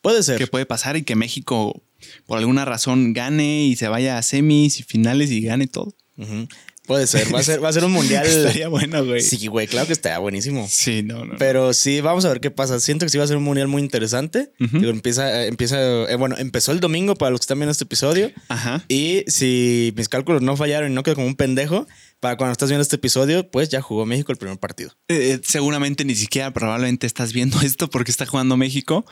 [0.00, 0.38] Puede ser.
[0.38, 1.82] Que puede pasar y que México
[2.26, 5.94] por alguna razón gane y se vaya a semis y finales y gane todo.
[6.16, 6.48] Ujú.
[6.86, 7.32] Puede ser.
[7.32, 8.26] Va a ser, va a ser un mundial.
[8.26, 9.20] Estaría bueno, güey.
[9.20, 10.66] Sí, güey, claro que estaría buenísimo.
[10.68, 11.36] Sí, no, no.
[11.38, 12.80] Pero sí, vamos a ver qué pasa.
[12.80, 14.52] Siento que sí va a ser un mundial muy interesante.
[14.58, 15.78] Empieza, empieza,
[16.10, 18.32] eh, bueno, empezó el domingo para los que están viendo este episodio.
[18.48, 18.84] Ajá.
[18.88, 21.86] Y si mis cálculos no fallaron y no quedo como un pendejo,
[22.22, 24.92] para cuando estás viendo este episodio, pues ya jugó México el primer partido.
[25.08, 29.04] Eh, seguramente ni siquiera probablemente estás viendo esto porque está jugando México.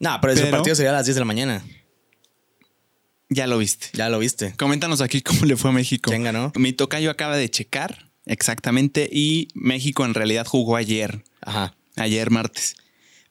[0.00, 1.64] No, pero ese Pero- partido sería a las 10 de la mañana.
[3.28, 3.86] Ya lo viste.
[3.92, 4.52] Ya lo viste.
[4.56, 6.10] Coméntanos aquí cómo le fue a México.
[6.10, 6.50] ¿Quién ganó?
[6.56, 11.76] Mi tocayo acaba de checar exactamente y México en realidad jugó ayer, Ajá.
[11.94, 12.74] ayer martes.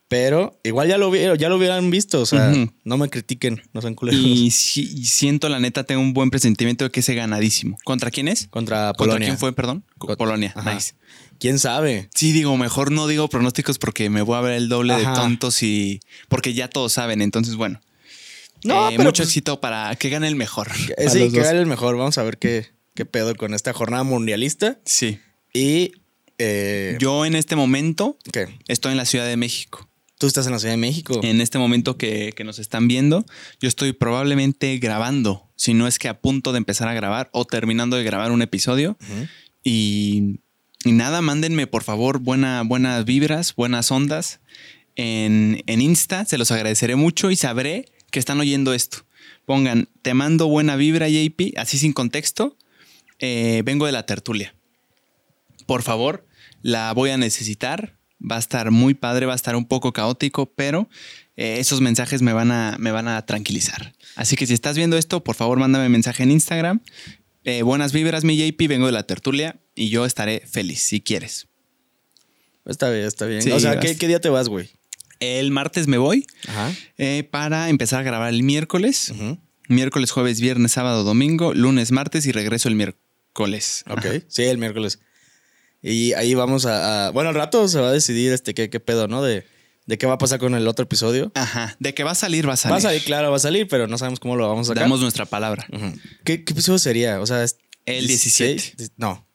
[0.07, 2.21] Pero igual ya lo, vi- ya lo hubieran visto.
[2.21, 4.19] O sea, no me critiquen, no sean culeros.
[4.25, 7.77] Y, siento la neta, tengo un buen presentimiento de que ese ganadísimo.
[7.83, 8.47] ¿Contra quién es?
[8.49, 9.27] Contra ¿Contra Polonia.
[9.29, 9.83] quién fue, perdón?
[10.17, 10.53] Polonia.
[10.55, 10.73] Ajá.
[10.75, 10.93] Nice.
[11.39, 12.09] ¿Quién sabe?
[12.13, 15.09] Sí, digo, mejor no digo pronósticos porque me voy a ver el doble Ajá.
[15.09, 17.21] de tontos y porque ya todos saben.
[17.23, 17.81] Entonces, bueno.
[18.63, 20.69] No, Eh, pero mucho pues- éxito para que gane el mejor.
[20.97, 21.97] Eh, Sí, que gane el mejor.
[21.97, 24.79] Vamos a ver qué, qué pedo con esta jornada mundialista.
[24.85, 25.19] Sí.
[25.51, 25.93] Y.
[26.37, 28.47] eh, Yo en este momento ¿Qué?
[28.67, 29.89] estoy en la Ciudad de México.
[30.25, 31.19] Tú estás en la Ciudad de México.
[31.21, 33.27] En este momento que, que nos están viendo,
[33.61, 37.45] yo estoy probablemente grabando, si no es que a punto de empezar a grabar o
[37.45, 38.97] terminando de grabar un episodio.
[39.63, 40.39] Y
[40.83, 44.39] nada, mándenme por favor buena, buenas vibras, buenas ondas
[44.95, 46.25] en, en Insta.
[46.25, 49.05] Se los agradeceré mucho y sabré que están oyendo esto.
[49.45, 52.57] Pongan, te mando buena vibra, JP, así sin contexto.
[53.19, 54.55] eh, vengo de la tertulia.
[55.67, 56.25] Por favor,
[56.63, 57.94] la voy a necesitar.
[58.29, 60.89] Va a estar muy padre, va a estar un poco caótico, pero
[61.35, 63.93] eh, esos mensajes me van, a, me van a tranquilizar.
[64.15, 66.81] Así que si estás viendo esto, por favor, mándame mensaje en Instagram.
[67.43, 71.47] Eh, buenas vibras, mi JP, vengo de la tertulia y yo estaré feliz si quieres.
[72.65, 73.41] Está bien, está bien.
[73.41, 73.79] Sí, o sea.
[73.79, 74.69] ¿qué, qué día te vas, güey?
[75.19, 76.73] El martes me voy Ajá.
[76.97, 79.13] eh, para empezar a grabar el miércoles.
[79.67, 83.83] Miércoles, jueves, viernes, sábado, domingo, lunes, martes y regreso el miércoles.
[83.87, 84.05] Ok.
[84.05, 84.11] Ajá.
[84.27, 84.99] Sí, el miércoles.
[85.87, 88.79] Y ahí vamos a, a- Bueno, al rato se va a decidir este qué, qué
[88.79, 89.21] pedo, ¿no?
[89.21, 89.45] De,
[89.85, 91.31] de qué va a pasar con el otro episodio.
[91.35, 91.75] Ajá.
[91.79, 92.73] De que va a salir, va a salir.
[92.73, 94.83] Va a salir, claro, va a salir, pero no sabemos cómo lo vamos a sacar.
[94.83, 95.67] Damos nuestra palabra.
[96.23, 97.21] ¿Qué, ¿Qué episodio sería?
[97.21, 98.53] O sea, es El 17.
[98.53, 99.27] 16, No,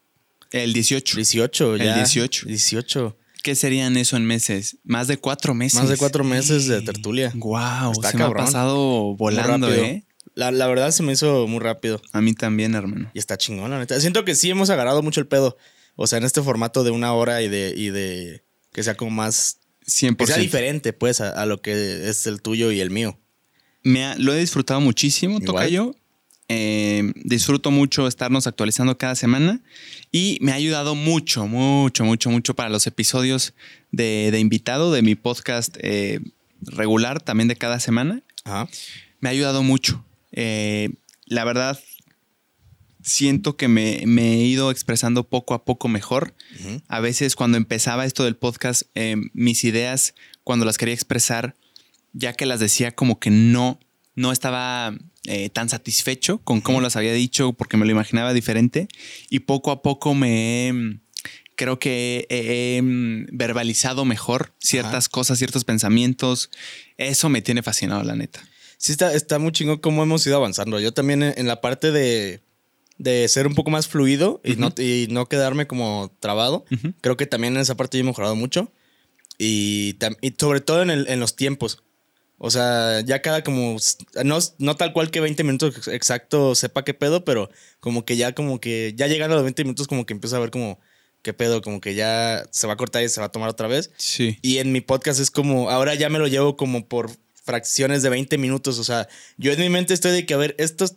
[0.50, 1.16] El 18.
[1.16, 1.94] 18 El ya.
[1.94, 2.46] 18.
[2.48, 3.16] 18.
[3.44, 4.76] ¿Qué serían eso en meses?
[4.82, 5.78] Más de cuatro meses.
[5.80, 7.32] Más de cuatro meses de tertulia.
[7.36, 8.44] Wow, Está se me ha cabrón.
[8.44, 9.72] pasado volando.
[9.72, 10.04] ¿eh?
[10.34, 12.02] La, la verdad se me hizo muy rápido.
[12.12, 13.10] A mí también, hermano.
[13.14, 13.98] Y está chingón, la neta.
[14.00, 15.56] Siento que sí hemos agarrado mucho el pedo.
[15.96, 19.10] O sea, en este formato de una hora y de, y de que sea como
[19.10, 19.58] más.
[19.86, 20.16] 100%.
[20.16, 23.18] Que sea diferente, pues, a, a lo que es el tuyo y el mío.
[23.82, 25.46] Me ha- lo he disfrutado muchísimo, Igual.
[25.46, 25.96] Tocayo.
[26.52, 29.60] Eh, disfruto mucho estarnos actualizando cada semana
[30.10, 33.54] y me ha ayudado mucho, mucho, mucho, mucho para los episodios
[33.92, 36.18] de, de invitado de mi podcast eh,
[36.60, 38.22] regular, también de cada semana.
[38.44, 38.68] Ajá.
[39.20, 40.04] Me ha ayudado mucho.
[40.32, 40.90] Eh,
[41.26, 41.78] la verdad,
[43.10, 46.34] siento que me, me he ido expresando poco a poco mejor.
[46.88, 51.56] A veces cuando empezaba esto del podcast, eh, mis ideas, cuando las quería expresar,
[52.12, 53.80] ya que las decía como que no,
[54.14, 58.88] no estaba eh, tan satisfecho con cómo las había dicho porque me lo imaginaba diferente.
[59.28, 61.00] Y poco a poco me he, mm,
[61.56, 66.50] creo que he, mm, verbalizado mejor ciertas cosas, ciertos pensamientos.
[66.96, 68.40] Eso me tiene fascinado, la neta.
[68.78, 70.80] Sí, está, está muy chingón cómo hemos ido avanzando.
[70.80, 72.40] Yo también en, en la parte de,
[73.00, 76.66] de ser un poco más fluido y, no, y no quedarme como trabado.
[77.00, 78.70] Creo que también en esa parte yo he mejorado mucho.
[79.38, 79.96] Y,
[80.38, 81.82] sobre todo en, el- en los tiempos.
[82.36, 83.76] O sea, ya cada como,
[84.24, 88.16] no, no tal cual que 20 minutos ex- exacto sepa qué pedo, pero como que
[88.16, 90.78] ya como que, ya llegando a los 20 minutos como que empiezo a ver como
[91.22, 93.66] qué pedo, como que ya se va a cortar y se va a tomar otra
[93.68, 93.90] vez.
[93.96, 94.38] Sí.
[94.42, 97.10] Y en mi podcast es como, ahora ya me lo llevo como por
[97.44, 98.78] fracciones de 20 minutos.
[98.78, 100.94] O sea, yo en mi mente estoy de que, a ver, estos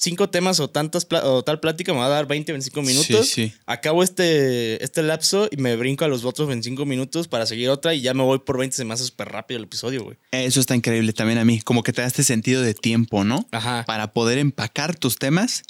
[0.00, 3.28] cinco temas o tantas o tal plática me va a dar 20, 25 minutos.
[3.28, 3.52] Sí, sí.
[3.66, 7.94] Acabo este, este lapso y me brinco a los otros 25 minutos para seguir otra
[7.94, 10.16] y ya me voy por 20 se me hace súper rápido el episodio, güey.
[10.32, 11.60] Eso está increíble también a mí.
[11.60, 13.46] Como que te da este sentido de tiempo, ¿no?
[13.52, 13.84] Ajá.
[13.86, 15.64] Para poder empacar tus temas,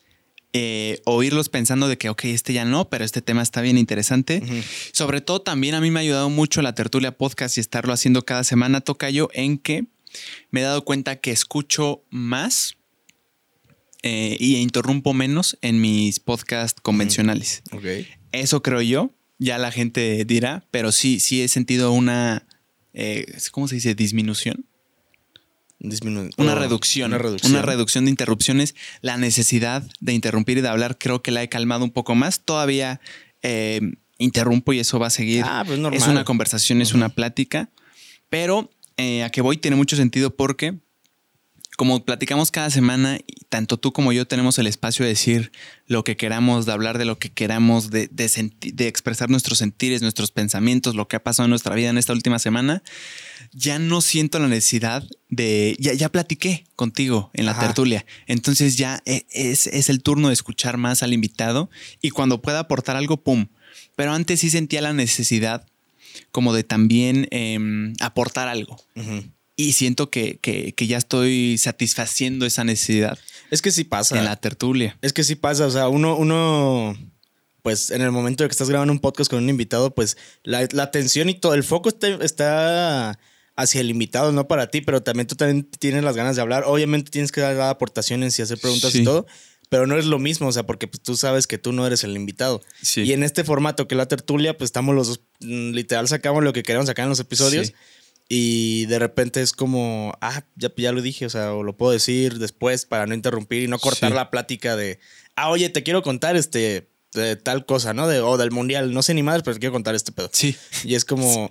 [0.52, 4.42] eh, oírlos pensando de que, ok, este ya no, pero este tema está bien interesante.
[4.92, 8.24] Sobre todo también a mí me ha ayudado mucho la tertulia podcast y estarlo haciendo
[8.24, 9.86] cada semana, Tocayo, en que
[10.50, 12.76] me he dado cuenta que escucho más
[14.02, 17.62] eh, y interrumpo menos en mis podcasts convencionales.
[18.32, 22.46] Eso creo yo, ya la gente dirá, pero sí, sí he sentido una,
[22.94, 23.94] eh, ¿cómo se dice?
[23.94, 24.66] Disminución.
[25.82, 27.62] Disminu- Una oh, reducción, Una una reducción.
[27.62, 28.04] reducción.
[28.04, 28.74] de interrupciones.
[29.00, 32.40] La necesidad de interrumpir y de hablar creo que la he calmado un poco más.
[32.44, 33.00] Todavía
[33.42, 33.80] eh,
[34.18, 35.42] interrumpo y eso va a seguir.
[35.46, 35.98] Ah, pues normal.
[35.98, 37.70] es una conversación, es una plática.
[38.28, 40.78] Pero eh, a que voy tiene mucho sentido porque
[41.80, 45.50] como platicamos cada semana, tanto tú como yo tenemos el espacio de decir
[45.86, 50.30] lo que queramos, de hablar de lo que queramos, de, de expresar nuestros sentires, nuestros
[50.30, 52.82] pensamientos, lo que ha pasado en nuestra vida en esta última semana,
[53.52, 57.62] ya no siento la necesidad de, ya, ya platiqué contigo en la Ajá.
[57.62, 61.70] tertulia, entonces ya e- es, es el turno de escuchar más al invitado
[62.02, 63.46] y cuando pueda aportar algo, ¡pum!
[63.96, 65.66] Pero antes sí sentía la necesidad
[66.30, 68.76] como de también em, aportar algo.
[69.68, 73.18] Y siento que, que- que ya estoy satisfaciendo esa necesidad
[73.50, 74.18] Es que sí pasa.
[74.18, 74.96] en la tertulia.
[75.02, 76.96] Es que sí pasa, o sea, uno, uno,
[77.62, 80.66] pues en el momento de que estás grabando un podcast con un invitado, pues la,
[80.72, 83.18] la atención y todo, el foco está, está
[83.56, 86.64] hacia el invitado, no para ti, pero también tú también tienes las ganas de hablar.
[86.66, 89.00] Obviamente tienes que dar aportaciones y hacer preguntas Sí.
[89.02, 89.26] y todo,
[89.68, 92.02] pero no es lo mismo, o sea, porque pues, tú sabes que tú no eres
[92.02, 92.62] el invitado.
[92.80, 93.02] Sí.
[93.02, 96.42] Y en este formato que es la tertulia, pues estamos los dos, mm, literal sacamos
[96.42, 97.66] lo que queremos sacar en los episodios.
[97.68, 97.74] Sí.
[98.32, 101.90] Y de repente es como, ah, ya, ya lo dije, o sea, o lo puedo
[101.90, 104.14] decir después para no interrumpir y no cortar Sí.
[104.16, 105.00] la plática de,
[105.34, 108.06] ah, oye, te quiero contar este, de tal cosa, ¿no?
[108.06, 110.30] De, o del mundial, no sé ni más, pero te quiero contar este pedo.
[110.32, 110.54] Sí.
[110.84, 111.50] Y es como,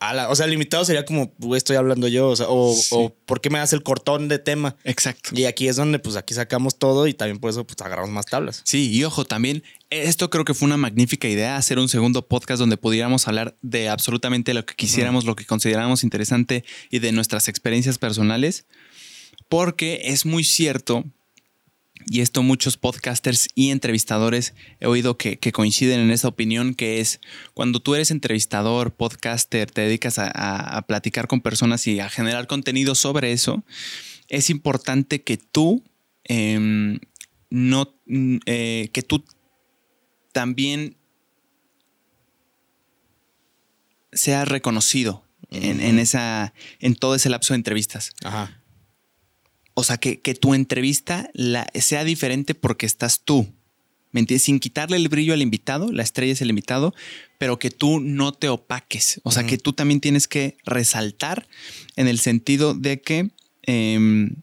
[0.00, 2.88] o sea, el invitado sería como, estoy hablando yo, o sea, o, Sí.
[2.92, 4.76] o ¿por qué me das el cortón de tema?
[4.84, 5.30] Exacto.
[5.34, 8.26] Y aquí es donde, pues, aquí sacamos todo y también por eso, pues, agarramos más
[8.26, 8.62] tablas.
[8.64, 12.60] Sí, y ojo, también esto creo que fue una magnífica idea, hacer un segundo podcast
[12.60, 17.48] donde pudiéramos hablar de absolutamente lo que quisiéramos, lo que consideramos interesante y de nuestras
[17.48, 18.66] experiencias personales,
[19.48, 21.04] porque es muy cierto,
[22.06, 27.00] y esto muchos podcasters y entrevistadores he oído que, que coinciden en esa opinión, que
[27.00, 27.20] es
[27.54, 32.08] cuando tú eres entrevistador, podcaster, te dedicas a, a- a platicar con personas y a
[32.08, 33.64] generar contenido sobre eso,
[34.28, 35.82] es importante que tú
[36.24, 36.98] em,
[37.50, 39.24] no mm, eh, que tú
[40.32, 40.96] también
[44.12, 48.12] seas reconocido en, en esa en todo ese lapso de entrevistas.
[48.24, 48.57] Ajá.
[49.78, 53.46] O sea, que, que tu entrevista la, sea diferente porque estás tú.
[54.10, 54.42] ¿Me entiendes?
[54.42, 56.96] Sin quitarle el brillo al invitado, la estrella es el invitado,
[57.38, 59.20] pero que tú no te opaques.
[59.22, 61.46] O sea, que tú también tienes que resaltar
[61.94, 63.30] en el sentido de que
[63.62, 64.34] em,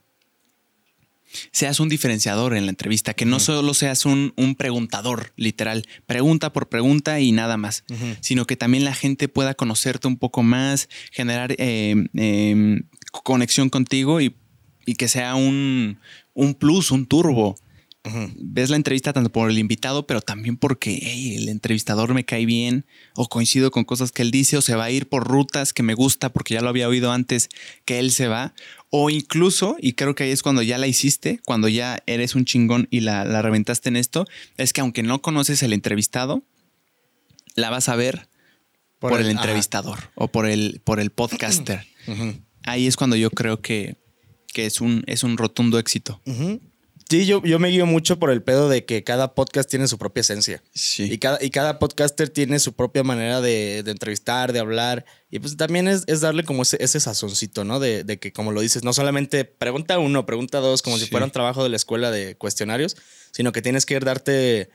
[1.52, 6.50] seas un diferenciador en la entrevista, que no solo seas un, un preguntador, literal, pregunta
[6.50, 7.84] por pregunta y nada más,
[8.20, 12.80] sino que también la gente pueda conocerte un poco más, generar eh, eh,
[13.22, 14.34] conexión contigo y,
[14.86, 15.98] y que sea un,
[16.32, 17.56] un plus, un turbo.
[18.36, 22.46] Ves la entrevista tanto por el invitado, pero también porque hey, el entrevistador me cae
[22.46, 25.72] bien o coincido con cosas que él dice o se va a ir por rutas
[25.72, 27.48] que me gusta porque ya lo había oído antes
[27.84, 28.54] que él se va.
[28.90, 32.44] O incluso, y creo que ahí es cuando ya la hiciste, cuando ya eres un
[32.44, 34.24] chingón y la, la reventaste en esto,
[34.56, 36.44] es que aunque no conoces el entrevistado,
[37.56, 38.28] la vas a ver
[39.00, 41.84] por, el, el- entrevistador o por el, por el podcaster.
[42.62, 43.96] Ahí es cuando yo creo que,
[44.56, 46.18] que es, un, es un rotundo éxito.
[47.10, 49.98] Sí, yo, yo me guío mucho por el pedo de que cada podcast tiene su
[49.98, 50.62] propia esencia.
[50.74, 51.04] Sí.
[51.12, 55.04] Y cada, y cada podcaster tiene su propia manera de, de entrevistar, de hablar.
[55.30, 57.80] Y pues también es, es darle como ese, ese sazoncito, ¿no?
[57.80, 61.26] De, de que, como lo dices, no solamente pregunta uno, pregunta dos, como si fuera
[61.26, 62.96] un trabajo de la escuela de cuestionarios,
[63.30, 64.70] sino que tienes que ir darte.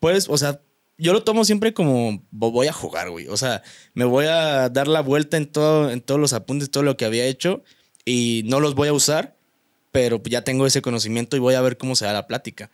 [0.00, 0.60] Pues, o sea,
[0.98, 3.26] yo lo tomo siempre como "Vo- voy a jugar, güey.
[3.28, 3.62] O sea,
[3.94, 7.04] me voy a dar la vuelta en, todo, en todos los apuntes, todo lo que
[7.06, 7.64] había hecho
[8.04, 9.36] y no los voy a usar,
[9.92, 12.70] pero ya tengo ese conocimiento y voy a ver cómo se da la plática.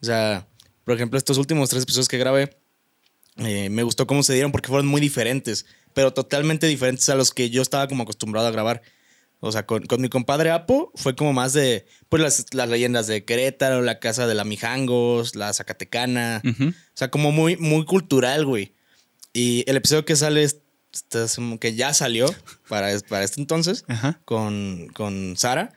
[0.00, 0.46] O sea,
[0.84, 2.56] por ejemplo, estos últimos tres episodios que grabé,
[3.36, 7.32] eh, me gustó cómo se dieron porque fueron muy diferentes, pero totalmente diferentes a los
[7.32, 8.82] que yo estaba como acostumbrado a grabar.
[9.44, 13.08] O sea, con, con mi compadre Apo fue como más de, pues, las, las leyendas
[13.08, 16.40] de Querétaro, la casa de la Mijangos, la Zacatecana.
[16.44, 18.72] O sea, como muy, muy cultural, güey.
[19.32, 20.46] Y el episodio que sale,
[21.60, 22.26] que ya salió
[22.68, 24.20] para, para este entonces, Ajá.
[24.24, 25.72] con, con Sara.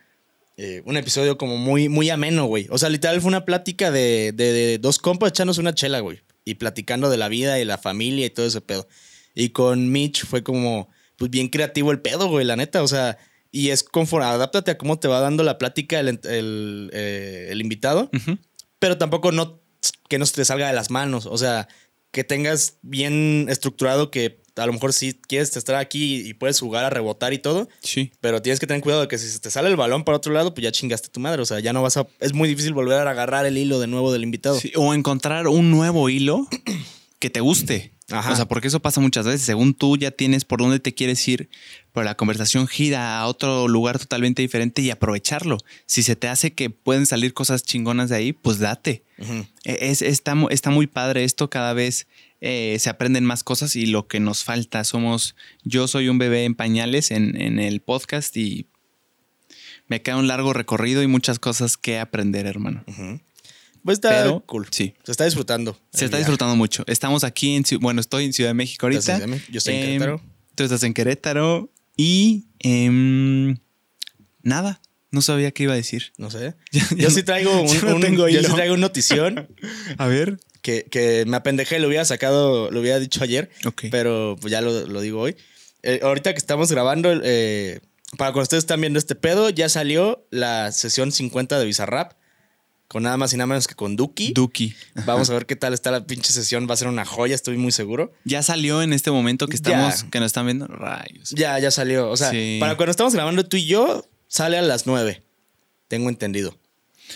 [0.57, 2.67] eh, un episodio como muy, muy ameno, güey.
[2.69, 6.21] O sea, literal fue una plática de, de- de dos compas echándose una chela, güey.
[6.45, 8.87] Y platicando de la vida y la familia y todo ese pedo.
[9.33, 12.83] Y con Mitch fue como, pues bien creativo el pedo, güey, la neta.
[12.83, 13.17] O sea,
[13.51, 17.61] y es conforme, adáptate a cómo te va dando la plática el, el, eh, el
[17.61, 18.37] invitado Ujú.
[18.79, 19.61] pero tampoco no
[20.09, 21.25] que no se te salga de las manos.
[21.25, 21.67] O sea,
[22.11, 26.85] que tengas bien estructurado que a lo mejor sí quieres estar aquí y puedes jugar
[26.85, 28.11] a rebotar y todo, Sí.
[28.21, 30.31] pero tienes que tener cuidado de que si se te sale el balón para otro
[30.33, 31.41] lado, pues ya chingaste tu madre.
[31.41, 32.07] O sea, ya no vas a.
[32.19, 34.59] Es muy difícil volver a agarrar el hilo de nuevo del invitado.
[34.59, 36.47] Sí, O encontrar un nuevo hilo
[37.19, 37.93] que te guste.
[38.11, 38.33] Ajá.
[38.33, 39.41] O sea, porque eso pasa muchas veces.
[39.41, 41.49] Según tú ya tienes por dónde te quieres ir,
[41.91, 45.57] pero la conversación gira a otro lugar totalmente diferente y aprovecharlo.
[45.87, 49.03] Si se te hace que pueden salir cosas chingonas de ahí, pues date.
[49.63, 52.05] E- Es, está, está muy padre esto, cada vez
[52.41, 56.43] eh, se aprenden más cosas y lo que nos falta somos, yo soy un bebé
[56.43, 58.67] en pañales en, en el podcast y
[59.87, 62.83] me queda un largo recorrido y muchas cosas que aprender, hermano.
[62.85, 62.97] Pues
[63.93, 64.67] está Pero, cool.
[64.71, 64.93] sí.
[65.03, 65.73] Se está disfrutando.
[65.93, 66.29] Se está viaje.
[66.29, 66.83] disfrutando mucho.
[66.87, 69.17] Estamos aquí en, bueno, estoy en Ciudad de México ahorita.
[69.17, 70.21] En yo estoy en Em, Querétaro.
[70.55, 73.57] Tú estás en Querétaro y em,
[74.41, 76.13] nada, no sabía qué iba a decir.
[76.17, 76.55] No sé.
[76.71, 79.47] Yo no- sí traigo un, ya no un- tengo yo sí traigo un notición
[79.97, 80.37] A ver.
[80.61, 83.49] que, que me apendejé, lo hubiera sacado, lo hubiera dicho ayer.
[83.65, 83.85] Ok.
[83.91, 85.35] pero pues ya lo, lo digo hoy.
[85.83, 87.79] Eh, ahorita que estamos grabando, eh,
[88.17, 92.13] para cuando ustedes están viendo este pedo, ya salió la sesión 50 de Bizarrap.
[92.95, 94.31] Con nada más y nada menos que con Duki.
[94.31, 94.73] Duki.
[95.05, 96.65] Vamos a ver qué tal está la pinche sesión.
[96.65, 98.13] Va a ser una joya, estoy muy seguro.
[98.23, 100.09] Ya salió en este momento que estamos, Ya.
[100.09, 100.65] que nos están viendo.
[100.67, 101.31] Rayos.
[101.31, 102.09] Ya, ya salió.
[102.09, 102.55] O sea, Sí.
[102.61, 105.21] para cuando estamos grabando tú y yo, sale a las 9.
[105.89, 106.57] Tengo entendido.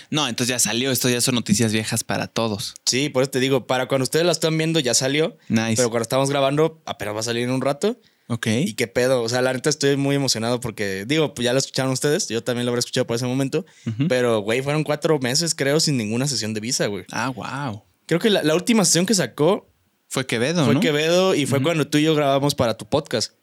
[0.09, 0.91] No, entonces ya salió.
[0.91, 2.73] Esto ya son noticias viejas para todos.
[2.85, 5.37] Sí, por eso te digo, para cuando ustedes la están viendo ya salió.
[5.47, 5.77] Nice.
[5.77, 7.97] Pero cuando estamos grabando, apenas va a salir en un rato.
[8.31, 8.47] Ok.
[8.47, 9.23] Y qué pedo.
[9.23, 12.27] O sea, la neta estoy muy emocionado porque, digo, pues ya lo escucharon ustedes.
[12.29, 13.65] Yo también lo habré escuchado por ese momento.
[14.07, 17.05] Pero, güey, fueron cuatro meses, creo, sin ninguna sesión de visa, güey.
[17.11, 17.83] Ah, wow.
[18.05, 19.67] Creo que la, la última sesión que sacó
[20.07, 20.79] Fue Quevedo, fue ¿no?
[20.79, 23.33] Quevedo y fue cuando tú y yo grabamos para tu podcast.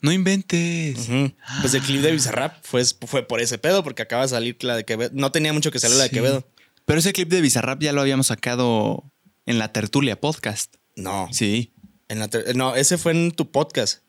[0.00, 1.08] No inventes.
[1.60, 4.76] Pues el clip de Bizarrap fue, fue por ese pedo, porque acaba de salir la
[4.76, 5.10] de Quevedo.
[5.12, 6.16] No tenía mucho que salir la de Sí.
[6.16, 6.44] Quevedo.
[6.86, 9.04] Pero ese clip de Bizarrap ya lo habíamos sacado
[9.46, 10.74] en la tertulia podcast.
[10.96, 11.28] No.
[11.32, 11.72] Sí.
[12.08, 14.01] En la no, ese fue en tu podcast.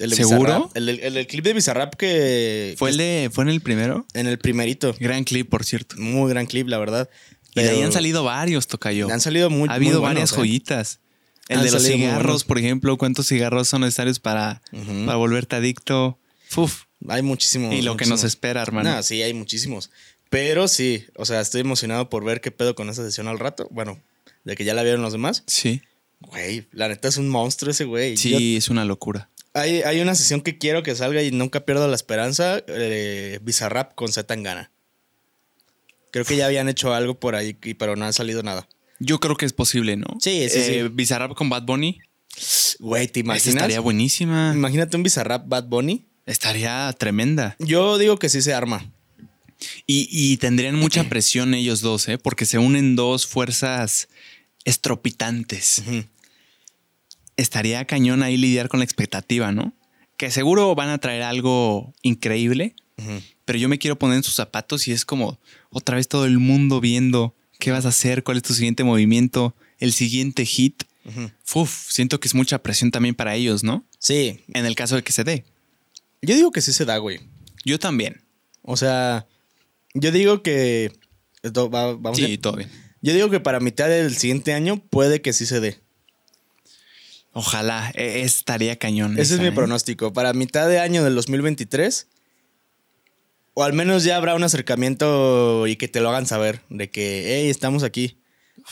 [0.00, 0.70] El de ¿Seguro?
[0.74, 2.74] El, el- el clip de Bizarrap que.
[2.78, 4.06] ¿Fue, el de, ¿Fue en el primero?
[4.14, 4.94] En el primerito.
[4.98, 5.96] Gran clip, por cierto.
[5.98, 7.08] Muy gran clip, la verdad.
[7.54, 9.08] Y de ahí han salido varios, Tocayo.
[9.10, 10.36] Han salido muy ha habido muy varias buenos, ¿eh?
[10.50, 11.00] joyitas.
[11.48, 12.96] El de los cigarros, por ejemplo.
[12.96, 14.62] ¿Cuántos cigarros son necesarios para,
[15.04, 16.18] para volverte adicto?
[16.56, 16.84] Uf.
[17.08, 17.74] Hay muchísimos.
[17.74, 18.94] Y lo que nos espera, hermano.
[18.94, 19.90] No, sí, hay muchísimos.
[20.28, 23.66] Pero sí, o sea, estoy emocionado por ver qué pedo con esa sesión al rato.
[23.72, 23.98] Bueno,
[24.44, 25.42] de que ya la vieron los demás.
[25.46, 25.82] Sí.
[26.20, 28.16] Güey, la neta es un monstruo ese güey.
[28.16, 29.28] Sí, es una locura.
[29.54, 32.62] Hay, hay una sesión que quiero que salga y nunca pierdo la esperanza.
[32.68, 34.70] Eh, Bizarrap con Z Tangana.
[36.12, 38.68] Creo que ya habían hecho algo por ahí, pero no ha salido nada.
[38.98, 40.06] Yo creo que es posible, ¿no?
[40.20, 40.72] Sí, sí, sí.
[40.74, 41.98] Eh, Bizarrap con Bad Bunny.
[42.78, 43.54] Güey, ¿te Esa imaginas?
[43.56, 44.52] estaría buenísima.
[44.54, 46.06] Imagínate un Bizarrap Bad Bunny.
[46.26, 47.56] Estaría tremenda.
[47.58, 48.90] Yo digo que sí se arma.
[49.86, 52.18] Y, y tendrían mucha presión ellos dos, ¿eh?
[52.18, 54.08] Porque se unen dos fuerzas
[54.64, 55.82] estropitantes.
[55.86, 56.04] Ujú.
[57.40, 59.72] Estaría cañón ahí lidiar con la expectativa, ¿no?
[60.18, 62.74] Que seguro van a traer algo increíble,
[63.46, 65.38] pero yo me quiero poner en sus zapatos y es como
[65.70, 69.54] otra vez todo el mundo viendo qué vas a hacer, cuál es tu siguiente movimiento,
[69.78, 70.84] el siguiente hit.
[71.54, 73.86] Uf, siento que es mucha presión también para ellos, ¿no?
[73.98, 75.44] Sí, En el caso de que se dé.
[76.20, 77.20] yo digo que sí se da, güey.
[77.64, 78.20] Yo también.
[78.60, 79.26] O sea,
[79.94, 80.92] yo digo que...
[81.42, 82.70] vamos Sí, todo bien.
[83.00, 85.80] Yo digo que para mitad del siguiente año puede que sí se dé.
[87.32, 89.18] Ojalá, e- estaría cañón.
[89.18, 89.52] Ese es mi ¿eh?
[89.52, 90.12] pronóstico.
[90.12, 92.08] Para mitad de año del 2023,
[93.54, 97.24] o al menos ya habrá un acercamiento y que te lo hagan saber de que,
[97.42, 98.16] hey, estamos aquí.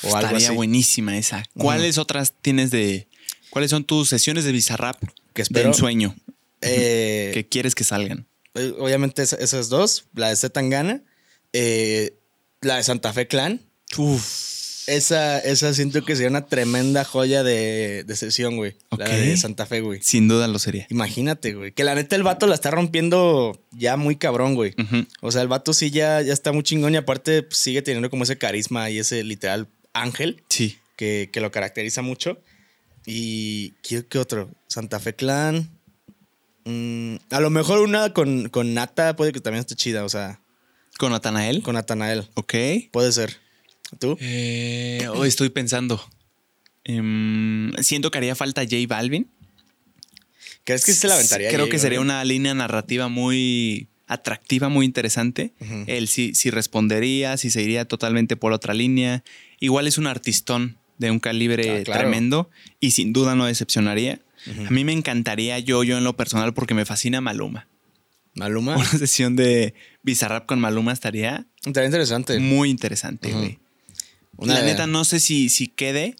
[0.02, 0.56] O algo Estaría así.
[0.56, 1.44] buenísima esa.
[1.56, 3.08] ¿Cuáles otras tienes de.
[3.50, 5.68] ¿Cuáles son tus sesiones de Bizarrap Que de espero.
[5.68, 6.14] ensueño
[6.60, 8.26] Eh, que quieres que salgan?
[8.54, 11.02] eh, obviamente esa- esas dos, la de Zetangana,
[11.52, 12.18] eh,
[12.60, 13.62] la de Santa Fe Clan.
[14.88, 18.74] Esa, esa siento que sería una tremenda joya de, de sesión, güey.
[18.96, 19.10] La Ok.
[19.12, 20.00] de Santa Fe, güey.
[20.02, 20.86] Sin duda lo sería.
[20.90, 21.72] Imagínate, güey.
[21.72, 24.74] Que la neta el vato la está rompiendo ya muy cabrón, güey.
[25.20, 28.10] O sea, el vato sí ya, ya está muy chingón y aparte pues, sigue teniendo
[28.10, 30.78] como ese carisma y ese literal ángel Sí.
[30.96, 32.40] que, que lo caracteriza mucho.
[33.06, 34.50] Y ¿qué, qué otro?
[34.68, 35.70] Santa Fe Clan.
[36.64, 40.40] Mm, a lo mejor una con, con Nata puede que también esté chida, o sea,
[40.98, 41.62] ¿Con Natanael?
[41.62, 42.28] con Natanael.
[42.34, 42.54] Ok.
[42.90, 43.36] Puede ser.
[43.98, 44.16] ¿Tú?
[44.20, 46.02] Eh, hoy estoy pensando.
[46.84, 49.28] Em, siento que haría falta J Balvin.
[50.64, 51.48] ¿Crees que sí se la aventaría?
[51.50, 55.52] Creo que sería una línea narrativa muy atractiva, muy interesante.
[55.86, 59.22] Él sí, sí respondería, si se iría totalmente por otra línea.
[59.60, 62.00] Igual es un artistón de un calibre Ah, claro.
[62.00, 64.20] tremendo y sin duda no decepcionaría.
[64.66, 67.66] A mí me encantaría yo, yo en lo personal, porque me fascina Maluma.
[68.34, 68.76] Maluma.
[68.76, 72.38] Una sesión de Bizarrap con Maluma estaría Estaría interesante.
[72.38, 73.58] muy interesante, güey.
[74.38, 76.16] Una La neta, no sé si, si quede,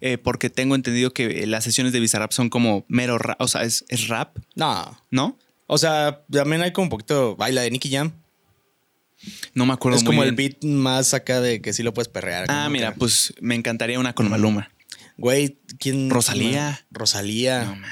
[0.00, 3.62] eh, porque tengo entendido que las sesiones de Bizarrap son como mero rap, o sea,
[3.62, 5.00] es, es rap, No.
[5.10, 5.38] ¿no?
[5.66, 7.36] O sea, también hay como un poquito.
[7.36, 8.12] Baila de Nicky Jam.
[9.54, 12.08] No me acuerdo Es muy como el beat más acá de que sí lo puedes
[12.08, 12.46] perrear.
[12.48, 14.72] Ah, mira, que- pues me encantaría una con Maluma.
[15.16, 16.10] Güey, ¿quién?
[16.10, 16.84] Rosalía.
[16.90, 17.64] Rosalía.
[17.64, 17.90] No mames,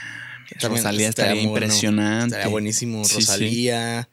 [0.61, 1.49] También Rosalía estaría bueno.
[1.51, 2.27] impresionante.
[2.35, 3.05] Estaría buenísimo.
[3.05, 3.21] Sí, sí.
[3.21, 4.09] Rosalía.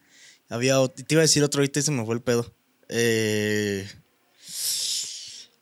[0.50, 0.76] Había.
[0.90, 2.54] Te iba a decir otro ahorita y se me fue el pedo.
[2.90, 3.88] Eh,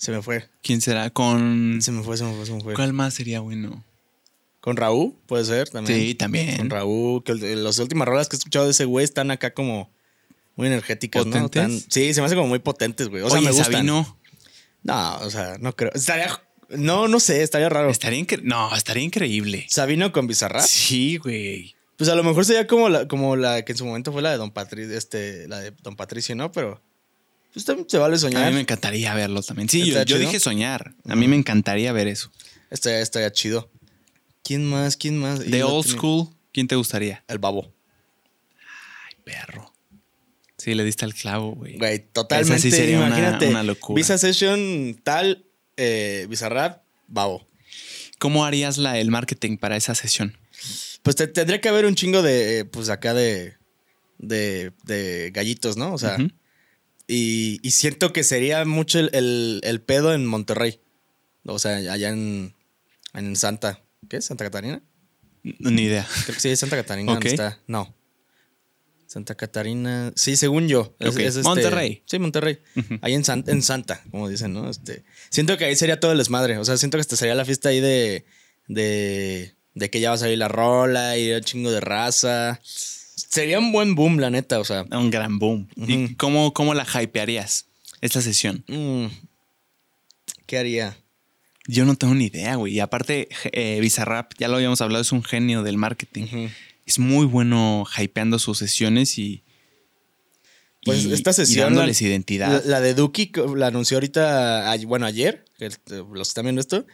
[0.04, 0.50] se me fue.
[0.62, 1.10] ¿Quién será?
[1.10, 1.80] Con.
[1.82, 2.74] Se me fue, se me fue, se me fue.
[2.74, 3.84] ¿Cuál más sería bueno?
[4.60, 6.00] Con Raúl, puede ser también.
[6.00, 6.58] Sí, también.
[6.58, 7.24] Con Raúl.
[7.24, 9.90] Que las últimas rolas que he escuchado de ese güey están acá como
[10.56, 11.50] muy energéticas, ¿no?
[11.90, 13.24] Sí, se me hace como muy potentes, güey.
[13.24, 13.72] O sea, Oye, me gustan.
[13.74, 14.18] Sabino.
[14.84, 15.92] No, o sea, no creo.
[15.94, 16.42] Estaría.
[16.70, 17.90] No, no sé, estaría raro.
[17.90, 19.66] Estaría incre- No, estaría increíble.
[19.70, 20.66] Sabino con Bizarrap.
[20.66, 21.76] Sí, güey.
[21.98, 24.32] Pues a lo mejor sería como la, como la que en su momento fue la
[24.32, 26.52] de Don Patricio, este, la de Don Patricio, ¿no?
[26.52, 26.82] Pero
[27.54, 28.48] pues también se vale A soñar.
[28.50, 29.70] mí me encantaría verlo también.
[29.70, 30.96] Sí, yo, dije soñar.
[31.08, 32.32] A mí me encantaría ver eso.
[32.70, 33.72] Estaría, estaría chido.
[34.44, 34.98] ¿Quién más?
[34.98, 35.40] ¿Quién más?
[35.40, 37.24] De old school, ¿quién te gustaría?
[37.28, 37.72] El babo.
[39.08, 39.72] Ay, perro.
[40.58, 41.78] Sí, le diste al clavo, güey.
[41.78, 42.56] Güey, totalmente.
[42.56, 43.50] Esa sí sería una- imagínate.
[43.50, 43.96] una locura.
[43.98, 45.46] Visa Session tal,
[45.78, 47.48] eh, Bizarrap, babo.
[48.20, 50.38] ¿Cómo harías la, el marketing para esa sesión?
[51.04, 53.56] Pues te- tendría que haber un chingo de, eh, pues acá de,
[54.20, 55.94] de, de gallitos, ¿no?
[55.94, 56.18] O sea.
[57.08, 60.80] Y, y siento que sería mucho el, el- el pedo en Monterrey.
[61.46, 62.56] O sea, allá en,
[63.14, 63.82] en Santa.
[64.10, 64.26] ¿Qué es?
[64.26, 64.82] ¿Santa Catarina?
[65.44, 66.08] Ni idea.
[66.24, 67.12] Creo que sí, Santa Catarina.
[67.12, 67.34] ¿Dónde Ok.
[67.34, 67.60] está?
[67.68, 67.94] No.
[69.08, 70.12] Santa Catarina.
[70.16, 70.96] Sí, según yo.
[71.00, 72.02] Es- Ok, es este- Monterrey.
[72.06, 72.60] Sí, Monterrey.
[72.76, 72.98] Ujú.
[73.02, 74.70] Ahí en, San- en Santa, como dicen, ¿no?
[74.70, 76.58] Este, siento que ahí sería todo el desmadre.
[76.58, 78.26] O sea, siento que hasta sería la fiesta ahí de,
[78.68, 82.60] de, de que ya va a salir la rola y un chingo de raza.
[83.34, 84.60] Sería un buen boom, la neta.
[84.60, 85.68] O sea, Un gran boom.
[85.76, 87.66] ¿Y cómo, cómo la hypearías
[88.02, 88.64] esta sesión?
[88.68, 89.06] mm,
[90.46, 90.98] ¿qué haría?
[91.68, 92.74] Yo no tengo ni idea, güey.
[92.74, 96.50] Y aparte, eh, Bizarrap, ya lo habíamos hablado, es un genio del marketing.
[96.86, 99.44] Es muy bueno hypeando sus sesiones y.
[100.86, 101.70] Pues y- esta y sesión.
[101.74, 102.64] dándoles la, identidad.
[102.66, 105.46] la de Duki la anunció ahorita, a- bueno, ayer.
[105.58, 106.86] que, este, los que están viendo esto.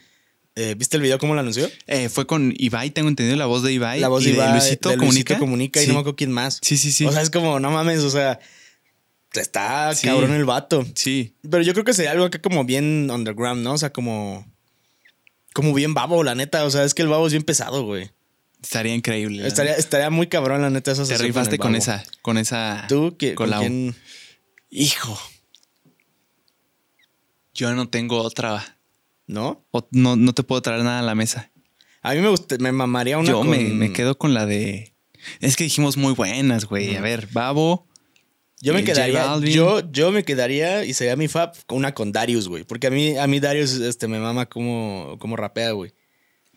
[0.60, 1.70] Eh, ¿Viste el video cómo lo anunció?
[1.88, 4.02] Eh, fue con Ibai, tengo entendido la voz de Ibai.
[4.02, 5.38] la voz y de, Ibai, Luisito de Comunica.
[5.40, 6.60] Comunica y no me acuerdo quién más.
[6.62, 7.06] Sí, sí, sí.
[7.06, 8.40] O sea, es como, no mames, o sea,
[9.34, 10.08] está Sí.
[10.08, 10.86] cabrón el vato.
[10.96, 11.36] sí.
[11.50, 13.74] Pero yo creo que sería algo acá como bien underground, ¿no?
[13.74, 14.46] O sea, como.
[15.54, 16.66] Como bien babo, la neta.
[16.66, 18.12] O sea, es que el babo es bien pesado, güey.
[18.62, 19.48] Estaría increíble.
[19.48, 20.94] Estaría, estaría muy cabrón, la neta.
[20.94, 22.86] Te rifaste con esa, con esa.
[22.90, 23.16] ¿Tú?
[23.18, 23.62] ¿Qué, con colabo.
[23.64, 23.96] quién?
[24.70, 25.18] Hijo.
[27.54, 28.79] Yo no tengo otra.
[29.30, 29.64] ¿No?
[29.70, 31.52] o- no, no te puedo traer nada a la mesa.
[32.02, 33.50] A mí me, gusta, me mamaría una Yo con...
[33.52, 34.96] me, me quedo con la de.
[35.40, 36.96] Es que dijimos muy buenas, güey.
[36.96, 37.88] A ver, Babo,
[38.60, 42.12] Yo me J quedaría, yo, yo me quedaría y sería mi fab con una con
[42.12, 42.64] Darius, güey.
[42.64, 45.94] Porque a mí, a mí Darius este, me mama como, como rapea, güey.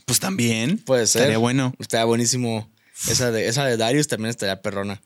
[0.06, 0.78] Pues también.
[0.78, 1.22] Puede ser.
[1.22, 1.74] Estaría bueno.
[1.78, 2.70] Estaría buenísimo.
[3.06, 5.02] Esa de, esa de Darius también estaría perrona.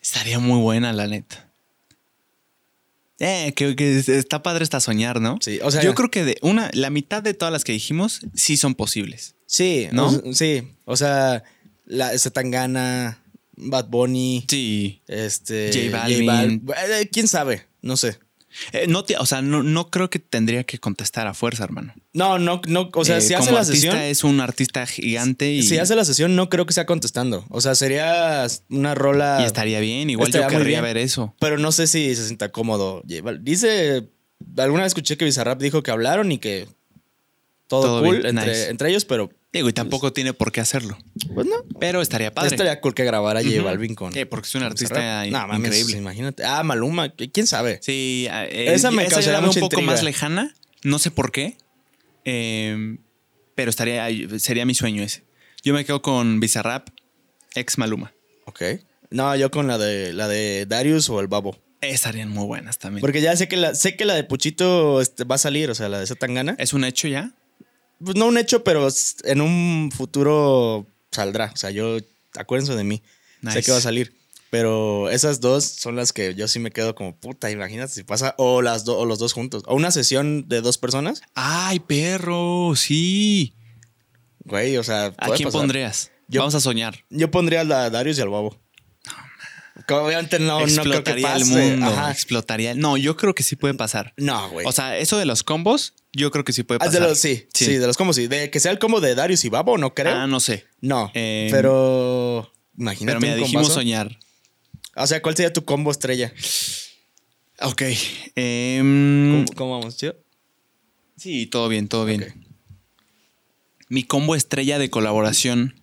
[0.00, 1.43] Estaría muy buena, la neta.
[3.20, 5.38] Eh, que, que está padre hasta soñar, ¿no?
[5.40, 8.20] Sí, o sea- Yo creo que de una, la mitad de todas las que dijimos
[8.34, 9.36] sí son posibles.
[9.46, 10.06] Sí, ¿No?
[10.08, 10.62] o sí.
[10.84, 11.44] O sea,
[11.84, 13.22] la Zetangana,
[13.56, 15.02] Bad Bunny, Sí.
[15.06, 15.70] este.
[15.72, 16.64] J Balvin.
[16.64, 17.66] Bal- eh, ¿Quién sabe?
[17.82, 18.18] No sé.
[18.72, 21.94] Eh, no te- o sea, no, no creo que tendría que contestar a fuerza, hermano.
[22.12, 22.90] No, no, no.
[22.94, 23.98] O sea, Eh, si hace como la artista sesión.
[23.98, 27.44] es un artista gigante y, Si hace la sesión, no creo que sea contestando.
[27.50, 29.38] O sea, sería una rola.
[29.40, 30.10] y estaría bien.
[30.10, 30.94] Igual Estaría yo querría bien.
[30.94, 31.34] ver eso.
[31.40, 33.02] Pero no sé si se sienta cómodo.
[33.40, 34.08] Dice.
[34.58, 36.66] Alguna vez escuché que Bizarrap dijo que hablaron y que.
[37.66, 38.70] Todo, Todo cool bien, entre, nice.
[38.70, 39.30] entre ellos, pero.
[39.52, 40.98] Digo, y tampoco tiene por qué hacerlo.
[41.32, 41.54] Pues no.
[41.78, 42.50] Pero estaría padre.
[42.50, 43.64] Estaría cool que grabara J Ujú.
[43.64, 44.12] Balvin con.
[44.12, 45.96] Sí, porque es un artista in- No, mames, increíble.
[45.98, 46.44] Imagínate.
[46.44, 47.08] Ah, Maluma.
[47.10, 47.78] ¿Quién sabe?
[47.80, 49.86] Sí, eh, Esa me esa la un poco intriga.
[49.92, 50.54] más lejana.
[50.82, 51.56] No sé por qué.
[52.24, 52.98] Eh,
[53.54, 54.08] pero estaría,
[54.38, 55.24] sería mi sueño ese.
[55.62, 56.88] Yo me quedo con Bizarrap,
[57.54, 58.12] ex Maluma.
[58.46, 58.62] Ok.
[59.10, 61.56] No, yo con la de la de Darius o el Babo.
[61.80, 63.00] Estarían muy buenas también.
[63.02, 65.74] Porque ya sé que la, sé que la de Puchito este, va a salir, o
[65.74, 66.56] sea, la de Zetangana.
[66.58, 67.32] ¿Es un hecho ya?
[68.02, 68.88] Pues no un hecho, pero
[69.24, 71.50] en un futuro saldrá.
[71.52, 71.98] O sea, yo,
[72.36, 73.02] acuérdense de mí.
[73.42, 73.62] Sé Nice.
[73.62, 74.14] que va a salir.
[74.50, 78.34] Pero esas dos son las que yo sí me quedo como puta, imagínate si pasa.
[78.38, 79.64] O las do- o los dos juntos.
[79.66, 81.22] O una sesión de dos personas.
[81.34, 82.74] ¡Ay, perro!
[82.76, 83.54] Sí.
[84.44, 85.06] Güey, o sea.
[85.18, 85.60] ¿A quién pasar.
[85.60, 86.10] pondrías?
[86.28, 87.04] Yo- Vamos a soñar.
[87.10, 88.56] Yo pondría a Darius y al Babo.
[89.88, 91.42] Obviamente no, no creo que explotaría pase.
[91.42, 91.86] el mundo.
[91.92, 92.10] Ajá.
[92.10, 92.74] Explotaría.
[92.74, 94.14] No, yo creo que sí puede pasar.
[94.16, 94.66] No, güey.
[94.66, 97.02] O sea, eso de los combos, yo creo que sí puede Ah, pasar.
[97.02, 98.26] de los, sí, sí, de los combos, sí.
[98.26, 100.14] De que sea el combo de Darius y Babo, no creo.
[100.14, 100.64] Ah, no sé.
[100.80, 101.10] no.
[101.14, 102.50] Eh, pero.
[102.78, 103.18] Imagínate.
[103.20, 104.18] Pero un dijimos soñar.
[104.96, 106.32] O sea, ¿cuál sería tu combo estrella?
[107.60, 107.82] Ok.
[108.36, 110.16] em, ¿Cómo, cómo vamos, chido?
[111.16, 112.46] Sí, todo bien, todo bien.
[113.88, 115.80] Mi combo estrella de colaboración.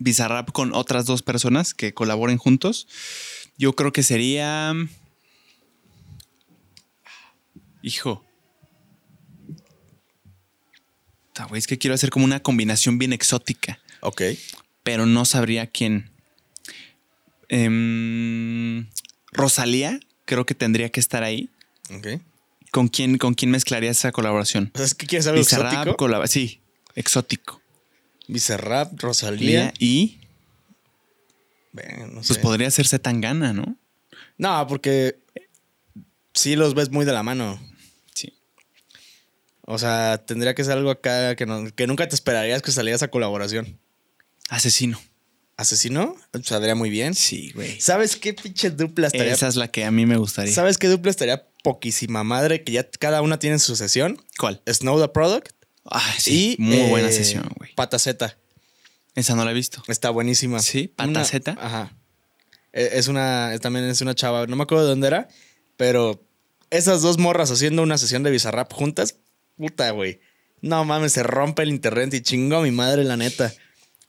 [0.00, 2.88] Bizarrap con otras dos personas que colaboren juntos.
[3.56, 4.74] Yo creo que sería.
[7.82, 8.24] Hijo.
[11.54, 13.78] Es que quiero hacer como una combinación bien exótica.
[14.00, 14.22] Ok.
[14.82, 16.10] Pero no sabría quién.
[17.48, 18.88] Em,
[19.32, 21.50] Rosalía, creo que tendría que estar ahí.
[21.94, 22.20] Ok.
[22.70, 24.70] ¿Con quién, ¿Con quién mezclaría esa colaboración?
[24.74, 26.26] Sea, es que quieres algo Bizarrap, exótico.
[26.26, 26.60] sí,
[26.94, 27.59] exótico.
[28.32, 29.72] Bizarrap, Rosalía.
[29.78, 30.20] Y
[31.72, 32.34] Ven, no pues sé.
[32.36, 33.76] podría ser Zetangana, ¿no?
[34.38, 35.18] No, porque
[36.34, 37.60] sí los ves muy de la mano.
[38.14, 38.32] Sí.
[39.66, 42.96] O sea, tendría que ser algo acá que, no- que nunca te esperarías que saliera
[42.96, 43.78] esa colaboración.
[44.48, 45.00] Asesino.
[45.56, 46.16] ¿Asesino?
[46.42, 47.14] Saldría muy bien.
[47.14, 47.78] Sí, güey.
[47.80, 49.32] ¿Sabes qué pinche dupla estaría?
[49.32, 50.52] Esa es la que a mí me gustaría.
[50.54, 52.64] ¿Sabes qué dupla estaría poquísima madre?
[52.64, 54.20] Que ya cada una tiene su sesión.
[54.38, 54.62] ¿Cuál?
[54.66, 55.52] Snow the Product
[55.90, 56.56] Ah, sí.
[56.58, 57.74] y muy eh, buena sesión, güey.
[57.74, 58.36] Pataceta.
[59.14, 59.82] Esa no la he visto.
[59.88, 60.60] Está buenísima.
[60.60, 61.56] Sí, Una- Pataceta.
[61.60, 61.96] Ajá.
[62.72, 65.28] E- Es una, también es una chava, no me acuerdo de dónde era,
[65.76, 66.24] pero
[66.70, 69.16] esas dos morras haciendo una sesión de Bizarrap juntas,
[69.56, 70.20] puta, güey.
[70.62, 73.52] No mames, se rompe el internet y chingo a mi madre, la neta.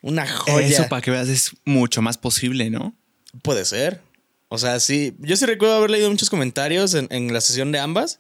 [0.02, 0.68] Una joya.
[0.68, 2.96] Eso para que veas es mucho más posible, ¿no?
[3.42, 4.02] Puede ser.
[4.50, 5.16] O sea, sí.
[5.20, 8.18] Yo sí recuerdo haber leído muchos comentarios en, en la sesión de ambas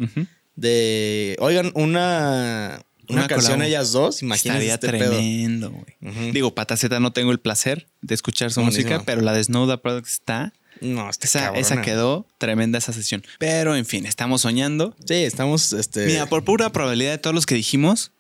[0.55, 2.82] de, oigan, una,
[3.12, 6.32] una, Una canción ellas dos, imagínate Estaría este tremendo, güey.
[6.32, 8.89] Digo, Pataceta no tengo el placer de escuchar su Buenísimo.
[8.89, 10.53] música, pero la de Snow the Product está.
[10.80, 11.59] No, está Esa, cabrona.
[11.59, 13.24] esa quedó tremenda esa sesión.
[13.38, 14.95] Pero en fin, estamos soñando.
[15.07, 16.07] Sí, estamos, este...
[16.07, 18.12] Mira, por pura probabilidad de todos los que dijimos,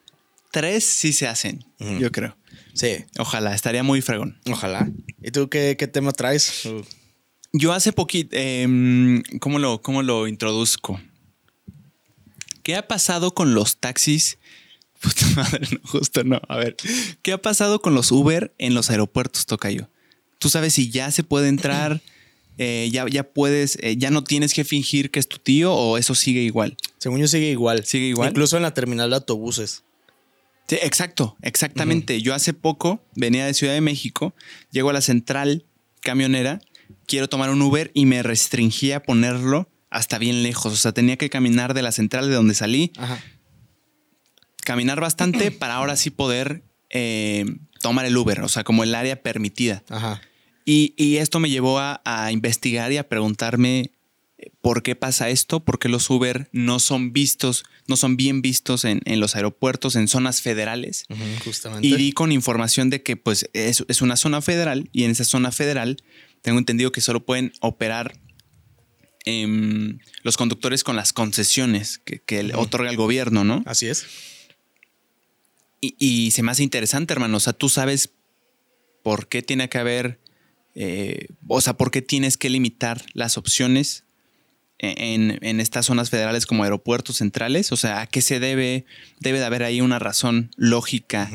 [0.51, 1.65] tres sí se hacen,
[1.99, 2.37] yo creo.
[2.73, 4.39] Sí, Ojalá, estaría muy fregón.
[4.49, 4.87] ojalá.
[5.23, 6.65] ¿Y tú qué, qué tema traes?
[6.65, 6.83] Uh,
[7.53, 8.35] Yo hace poquito,
[9.39, 11.01] ¿cómo, lo, ¿cómo lo introduzco?
[12.63, 14.37] ¿Qué ha pasado con los taxis?
[15.01, 16.41] Puta madre, no, justo no.
[16.47, 16.75] A ver,
[17.21, 19.89] ¿qué ha pasado con los Uber en los aeropuertos, Tocayo?
[20.39, 22.01] ¿Tú sabes si ya se puede entrar?
[22.57, 25.97] Eh, ya, ya puedes, eh, ya no tienes que fingir que es tu tío o
[25.97, 26.77] eso sigue igual.
[26.99, 27.85] Según yo sigue igual.
[27.85, 28.29] ¿Sigue igual?
[28.29, 29.83] Incluso en la terminal de autobuses.
[30.67, 32.21] Sí, exacto, exactamente.
[32.21, 34.35] Yo hace poco venía de Ciudad de México,
[34.71, 35.65] llego a la central
[36.01, 36.61] camionera,
[37.07, 40.71] quiero tomar un Uber y me restringía a ponerlo hasta bien lejos.
[40.71, 43.23] O sea, tenía que caminar de la central de donde salí, Ajá.
[44.63, 47.45] Caminar bastante para ahora sí poder eh,
[47.81, 49.83] tomar el Uber, o sea, como el área permitida.
[49.89, 50.21] Ajá.
[50.65, 53.91] Y, y esto me llevó a, a investigar y a preguntarme
[54.37, 58.41] eh, por qué pasa esto, por qué los Uber no son vistos, no son bien
[58.41, 61.05] vistos en, en los aeropuertos, en zonas federales.
[61.09, 61.87] Ujú, justamente.
[61.87, 65.25] Y di con información de que pues es, es una zona federal y en esa
[65.25, 65.97] zona federal
[66.41, 68.19] tengo entendido que solo pueden operar
[69.25, 73.63] em, los conductores con las concesiones que, que otorga el gobierno, ¿no?
[73.65, 74.05] Así es.
[75.81, 77.37] Y, y se me hace interesante, hermano.
[77.37, 78.11] O sea, tú sabes
[79.03, 80.19] por qué tiene que haber,
[80.75, 84.05] eh, o sea, por qué tienes que limitar las opciones
[84.77, 87.71] en, en estas zonas federales como aeropuertos centrales.
[87.71, 88.85] O sea, ¿a qué se debe?
[89.19, 91.29] Debe de haber ahí una razón lógica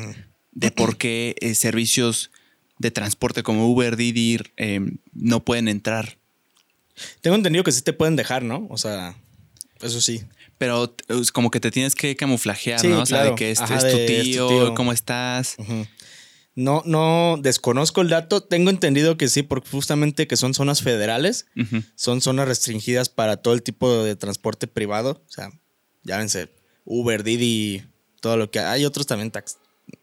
[0.51, 2.31] de por qué eh, servicios
[2.79, 4.81] de transporte como Uber, Didi eh,
[5.13, 6.17] no pueden entrar.
[7.21, 8.67] Tengo entendido que sí te pueden dejar, ¿no?
[8.69, 9.15] O sea,
[9.81, 10.23] eso sí.
[10.57, 13.01] Pero es como que te tienes que camuflajear, Sí, ¿no?
[13.01, 13.35] O sea, de claro.
[13.35, 14.73] que este Ajá, es, de, tu es tu tío.
[14.75, 15.55] ¿cómo estás?
[16.55, 18.41] No, no desconozco el dato.
[18.41, 21.45] Tengo entendido que sí, porque justamente que son zonas federales,
[21.95, 25.21] son zonas restringidas para todo el tipo de transporte privado.
[25.27, 25.51] O sea,
[26.03, 26.49] llámense
[26.85, 27.83] Uber, Didi,
[28.21, 28.85] todo lo que hay.
[28.85, 29.57] otros también tax.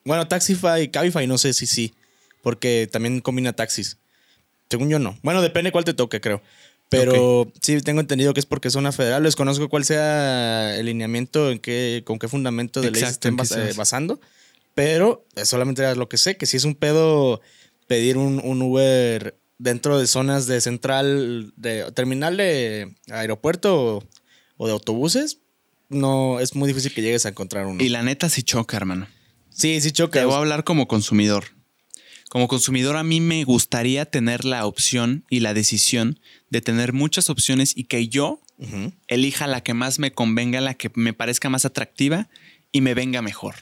[0.04, 1.92] Bueno, Taxify, Cabify, no sé si sí,
[2.42, 3.98] porque también combina taxis.
[4.70, 5.18] Según yo no.
[5.22, 6.40] Bueno, depende cuál te toque, creo.
[6.96, 9.22] Pero sí, tengo entendido que es porque zona federal.
[9.22, 13.36] Desconozco cuál sea el lineamiento, en qué, con qué fundamento de ley se Exacto, estén
[13.36, 13.78] bas- se basa.
[13.78, 14.20] basando.
[14.74, 17.40] Pero solamente era lo que sé, que si es un pedo
[17.86, 24.04] pedir un, un Uber dentro de zonas de central, de terminal de aeropuerto o,
[24.56, 25.38] o de autobuses,
[25.88, 27.82] no es muy difícil que llegues a encontrar uno.
[27.82, 29.06] Y la neta sí choca, hermano.
[29.50, 30.18] sí, sí choca.
[30.20, 31.44] Te voy a hablar como consumidor.
[32.34, 36.18] Como consumidor a mí me gustaría tener la opción y la decisión
[36.50, 38.40] de tener muchas opciones y que yo
[39.06, 42.28] elija la que más me convenga, la que me parezca más atractiva
[42.72, 43.54] y me venga mejor.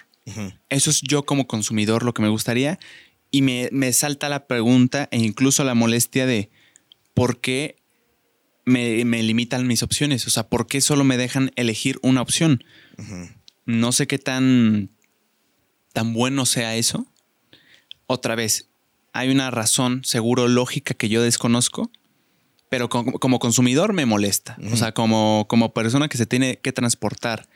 [0.71, 2.79] Eso es yo como consumidor lo que me gustaría
[3.31, 6.49] y me, me salta la pregunta e incluso la molestia de
[7.13, 7.77] por qué
[8.65, 12.65] me, me limitan mis opciones, o sea, por qué solo me dejan elegir una opción.
[13.67, 14.89] No sé qué tan,
[15.93, 17.12] tan bueno sea eso.
[18.13, 18.69] Otra vez,
[19.15, 21.91] hay una razón seguro lógica que yo desconozco,
[22.69, 24.59] pero como, como consumidor me molesta.
[24.71, 27.49] O sea, como, como persona que se tiene que transportar,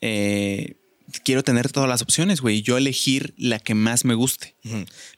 [0.00, 0.76] eh,
[1.24, 2.58] quiero tener todas las opciones, güey.
[2.58, 4.54] y Yo elegir la que más me guste.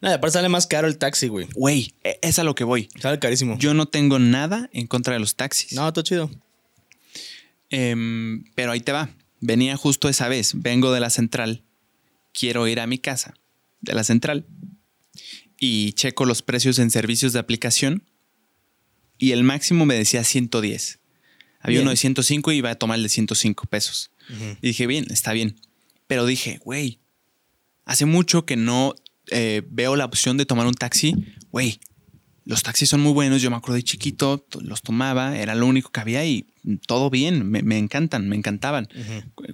[0.00, 1.46] Nada, aparte sale más caro el taxi, güey.
[1.54, 2.88] Güey, e- es a lo que voy.
[2.98, 3.58] Sale carísimo.
[3.58, 5.74] Yo no tengo nada en contra de los taxis.
[5.74, 6.30] No, todo chido.
[7.68, 9.10] Em, pero ahí te va.
[9.40, 10.52] Venía justo esa vez.
[10.54, 11.64] Vengo de la central.
[12.32, 13.34] Quiero ir a mi casa
[13.80, 14.46] de la central.
[15.58, 18.04] Y checo los precios en servicios de aplicación.
[19.18, 20.98] Y el máximo me decía 110.
[21.60, 21.82] Había Bien.
[21.82, 24.10] uno de 105 y iba a tomar el de 105 pesos.
[24.62, 25.60] Y dije, bien, está bien.
[26.06, 27.00] Pero dije, güey,
[27.84, 28.94] hace mucho que no
[29.30, 31.14] eh, veo la opción de tomar un taxi.
[31.50, 31.80] Güey,
[32.46, 33.42] los taxis son muy buenos.
[33.42, 36.46] Yo me acuerdo de chiquito, los tomaba, era lo único que había y
[36.86, 37.46] todo bien.
[37.50, 38.88] Me, me encantan, me encantaban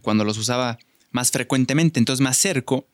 [0.03, 0.79] cuando los usaba
[1.11, 1.99] más frecuentemente.
[1.99, 2.87] Entonces me acerco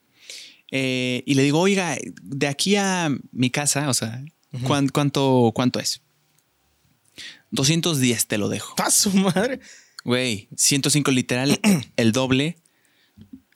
[0.72, 4.24] eh, y le digo, oiga, de aquí a mi casa, o sea,
[4.64, 6.02] ¿cuán- cuánto, ¿cuánto es?
[7.50, 8.74] 210 te lo dejo.
[8.76, 9.60] ¡Pa' su madre!
[10.04, 11.60] Güey, 105 literal,
[11.96, 12.56] el doble.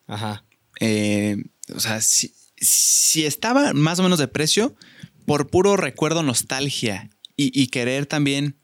[0.06, 0.44] Ajá.
[0.80, 1.36] Eh,
[1.74, 4.76] o sea, si, si estaba más o menos de precio,
[5.24, 8.56] por puro recuerdo, nostalgia y, y querer también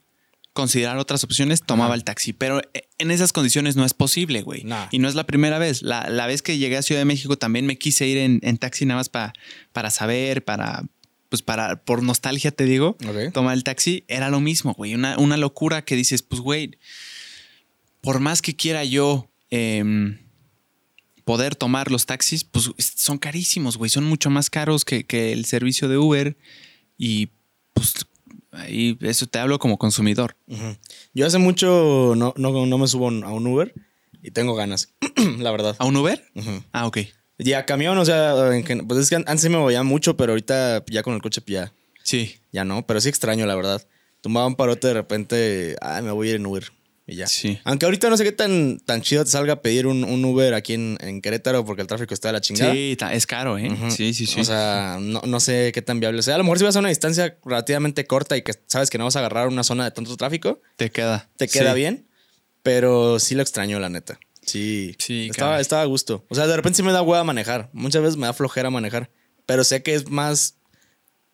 [0.53, 2.33] considerar otras opciones, tomaba el taxi.
[2.33, 4.65] Pero eh, en esas condiciones no es posible, güey.
[4.65, 4.87] Nah.
[4.91, 5.83] Y no es la primera vez.
[5.83, 8.59] La, la vez que llegué a Ciudad de México también me quise ir en, en
[8.59, 9.33] taxi nada más pa-
[9.73, 10.85] para saber, para,
[11.31, 12.97] pues para, por nostalgia te digo,
[13.33, 14.05] tomar el taxi.
[14.09, 14.95] Era lo mismo, güey.
[14.95, 16.79] Una, una locura que dices, pues, güey,
[18.01, 20.19] por más que quiera yo em,
[21.25, 23.89] poder tomar los taxis, pues son carísimos, güey.
[23.91, 26.37] Son mucho más caros que, que el servicio de Uber.
[26.99, 27.31] Y
[27.75, 27.95] pues
[28.53, 30.37] ahí eso te hablo como consumidor.
[31.15, 33.75] Yo hace mucho no, no, no me subo a un Uber
[34.23, 34.95] y tengo ganas,
[35.39, 35.75] la verdad.
[35.79, 36.23] ¿A un Uber?
[36.73, 36.99] Ah, ok.
[37.39, 38.35] Y a camión, o sea,
[38.87, 41.41] pues es que an- antes sí me movía mucho, pero ahorita ya con el coche
[41.41, 41.73] pues ya,
[42.05, 42.37] Sí.
[42.53, 42.87] ya no.
[42.87, 43.85] Pero sí extraño, la verdad.
[44.21, 46.65] Tumbaba un parote de repente, ah, me voy a ir en Uber.
[47.07, 47.27] Y ya.
[47.27, 47.59] Sí.
[47.65, 50.75] Aunque ahorita no sé qué tan, tan chido te salga pedir un, un Uber aquí
[50.75, 52.73] en, en Querétaro porque el tráfico está de la chingada.
[52.73, 53.71] Sí, es caro, ¿eh?
[53.91, 54.41] Sí, sí, sí.
[54.41, 56.37] O sea, no, no sé qué tan viable sea.
[56.37, 59.05] A lo mejor si vas a una distancia relativamente corta y que sabes que no
[59.05, 61.29] vas a agarrar una zona de tanto tráfico, te queda.
[61.37, 61.79] te queda Sí.
[61.81, 62.07] bien,
[62.63, 64.21] pero sí lo extraño, la neta.
[64.45, 65.63] Sí, Sí, estaba, caray.
[65.63, 66.25] estaba a gusto.
[66.29, 67.69] O sea, de repente sí me da hueva manejar.
[67.73, 69.11] Muchas veces me da flojera manejar,
[69.47, 70.57] pero sé que es más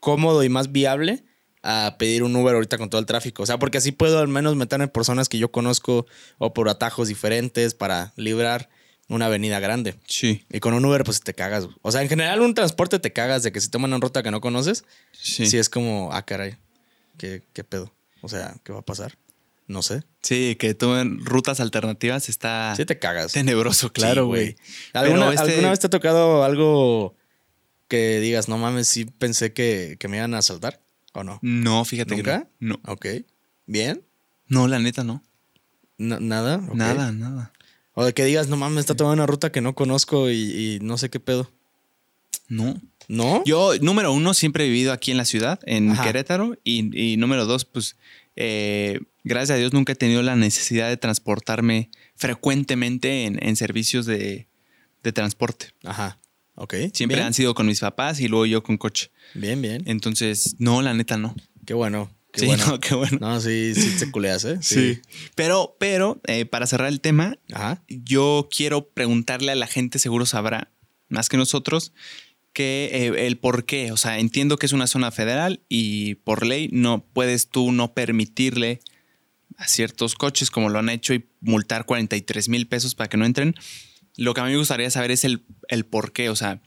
[0.00, 1.24] cómodo y más viable
[1.62, 3.42] a pedir un Uber ahorita con todo el tráfico.
[3.42, 6.06] O sea, porque así puedo al menos meterme por zonas que yo conozco
[6.38, 8.68] o por atajos diferentes para librar
[9.08, 9.94] una avenida grande.
[10.06, 11.66] Sí, Y con un Uber, pues te cagas.
[11.82, 14.30] O sea, en general, un transporte te cagas de que si toman una ruta que
[14.30, 15.44] no conoces, sí.
[15.44, 16.56] sí, Sí, es como, ah, caray,
[17.16, 17.94] ¿qué, ¿qué pedo?
[18.20, 19.16] O sea, ¿qué va a pasar?
[19.66, 20.02] No sé.
[20.22, 23.32] que tú en rutas alternativas está Sí te cagas.
[23.32, 24.56] tenebroso, claro, Sí, güey.
[24.92, 27.14] ¿Alguna, Pero este- ¿Alguna vez te ha tocado algo
[27.88, 30.80] que digas, no mames, sí pensé que, que me iban a asaltar?
[31.14, 31.38] ¿O no?
[31.42, 32.42] No, fíjate ¿Nunca?
[32.42, 32.80] que no.
[32.84, 32.92] No.
[32.92, 33.06] Ok.
[33.66, 34.02] ¿Bien?
[34.46, 35.22] No, la neta no.
[35.96, 36.58] Na- ¿Nada?
[36.74, 37.52] Nada, nada.
[37.94, 40.78] O de que digas, no mames, está tomando una ruta que no conozco y, y
[40.80, 41.50] no sé qué pedo.
[42.48, 42.80] No.
[43.08, 43.42] ¿No?
[43.44, 46.04] Yo, número uno, siempre he vivido aquí en la ciudad, en Ajá.
[46.04, 46.56] Querétaro.
[46.62, 47.96] Y, y número dos, pues,
[48.36, 54.06] eh, gracias a Dios nunca he tenido la necesidad de transportarme frecuentemente en, en servicios
[54.06, 54.46] de,
[55.02, 55.72] de transporte.
[55.84, 56.17] Ajá.
[56.60, 56.74] Ok.
[56.92, 57.28] Siempre bien.
[57.28, 59.10] han sido con mis papás y luego yo con coche.
[59.34, 59.82] Bien, bien.
[59.86, 61.34] Entonces, no, la neta no.
[61.64, 62.10] Qué bueno.
[62.32, 62.66] Qué sí, bueno.
[62.68, 63.18] no, qué bueno.
[63.20, 64.58] No, sí, sí te culeas, ¿eh?
[65.36, 67.82] Pero, pero, eh, para cerrar el tema, Ajá.
[67.88, 70.72] yo quiero preguntarle a la gente, seguro sabrá,
[71.08, 71.92] más que nosotros,
[72.52, 73.92] que eh, el por qué.
[73.92, 77.94] O sea, entiendo que es una zona federal y por ley no puedes tú no
[77.94, 78.80] permitirle
[79.56, 83.24] a ciertos coches, como lo han hecho, y multar 43 mil pesos para que no
[83.24, 83.54] entren.
[84.18, 86.28] Lo que a mí me gustaría saber es el, el por qué.
[86.28, 86.60] O sea,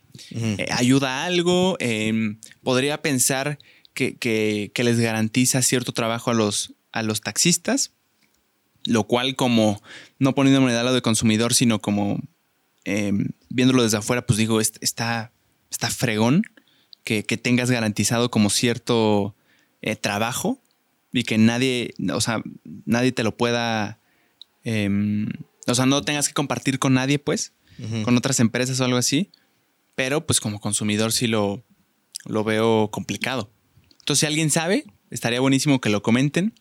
[0.58, 1.76] eh, ayuda a algo.
[1.78, 3.58] Eh, podría pensar
[3.94, 7.92] que, que- que les garantiza cierto trabajo a los, a los taxistas,
[8.84, 9.80] lo cual como
[10.18, 12.20] no poniéndome del lado de consumidor, sino como
[12.84, 13.12] eh,
[13.48, 15.30] viéndolo desde afuera, pues digo, est- está,
[15.70, 16.42] está fregón
[17.04, 19.36] que, que tengas garantizado como cierto
[19.82, 20.58] eh, trabajo
[21.12, 22.42] y que nadie, o sea,
[22.86, 23.98] nadie te lo pueda,
[24.64, 25.28] em,
[25.66, 27.52] o sea, no tengas que compartir con nadie, pues
[28.04, 29.30] con otras empresas o algo así.
[29.94, 31.64] Pero pues como consumidor sí lo,
[32.24, 33.52] lo veo complicado.
[33.98, 36.54] Entonces, si alguien sabe, estaría buenísimo que lo comenten.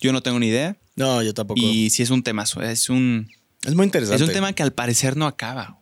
[0.00, 0.78] Yo no tengo ni idea.
[0.96, 1.60] No, yo tampoco.
[1.60, 3.28] Y si es un temazo, es un,
[3.64, 4.22] es muy interesante.
[4.22, 5.80] es un tema que al parecer no acaba.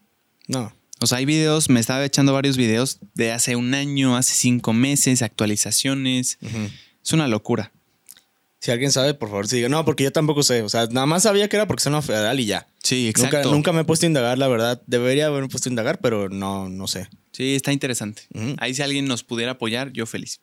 [0.48, 0.74] No.
[1.00, 4.72] O sea, hay videos, me estaba echando varios videos de hace un año, hace cinco
[4.72, 6.38] meses, actualizaciones.
[7.04, 7.72] Es una locura.
[8.60, 9.68] Si alguien sabe, por favor, siga.
[9.68, 10.62] No, porque yo tampoco sé.
[10.62, 12.66] O sea, nada más sabía que era porque es una federal y ya.
[12.82, 13.50] Sí, exacto.
[13.50, 14.82] nunca me he puesto a indagar, la verdad.
[14.86, 17.08] Debería haberme puesto a indagar, pero no, no sé.
[17.32, 18.22] Sí, está interesante.
[18.58, 20.40] Ahí si alguien nos pudiera apoyar, yo feliz.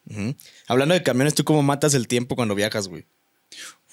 [0.68, 3.06] Hablando de camiones, ¿tú cómo matas el tiempo cuando viajas, güey?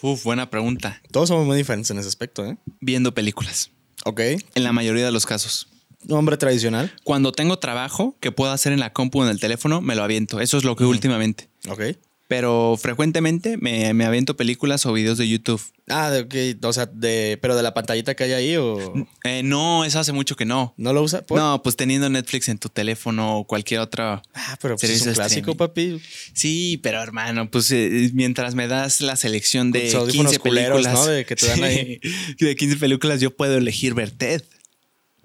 [0.03, 1.01] Uf, buena pregunta.
[1.11, 2.57] Todos somos muy diferentes en ese aspecto, ¿eh?
[2.81, 3.71] Viendo películas.
[4.05, 4.21] Ok.
[4.55, 5.69] En la mayoría de los casos.
[6.09, 6.93] Hombre tradicional.
[7.05, 10.03] Cuando tengo trabajo que puedo hacer en la compu o en el teléfono, me lo
[10.03, 10.41] aviento.
[10.41, 11.49] Eso es lo que últimamente.
[11.69, 11.83] Ok.
[12.31, 15.61] Pero frecuentemente me, me aviento películas o videos de YouTube.
[15.89, 16.65] Ah, de, ok.
[16.65, 18.95] O sea, de, pero de la pantallita que hay ahí o.
[19.25, 20.73] Eh, no, eso hace mucho que no.
[20.77, 21.23] ¿No lo usa?
[21.23, 21.37] ¿Por?
[21.41, 24.23] No, pues teniendo Netflix en tu teléfono o cualquier otra.
[24.33, 25.99] Ah, pero pues es un clásico, streaming.
[25.99, 26.01] papi.
[26.33, 30.39] Sí, pero hermano, pues eh, mientras me das la selección de Con tus audífonos 15
[30.39, 31.07] culeros, películas.
[31.07, 31.13] ¿no?
[31.13, 32.01] De que te dan ahí.
[32.39, 34.45] De 15 películas yo puedo elegir ver Ted.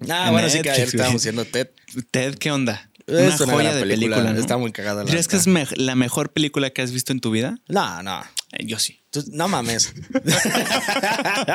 [0.08, 1.68] Ah, En bueno, sí que ayer estábamos haciendo TED.
[2.10, 2.90] Ted, ¿qué onda?
[3.06, 4.32] Es Una joya gran de película.
[4.32, 4.38] ¿no?
[4.40, 7.20] Está muy cagada la ¿Crees que es me- la mejor película que has visto en
[7.20, 7.58] tu vida?
[7.68, 8.20] No, no.
[8.52, 9.00] Eh, yo sí.
[9.10, 9.94] Tú- no mames.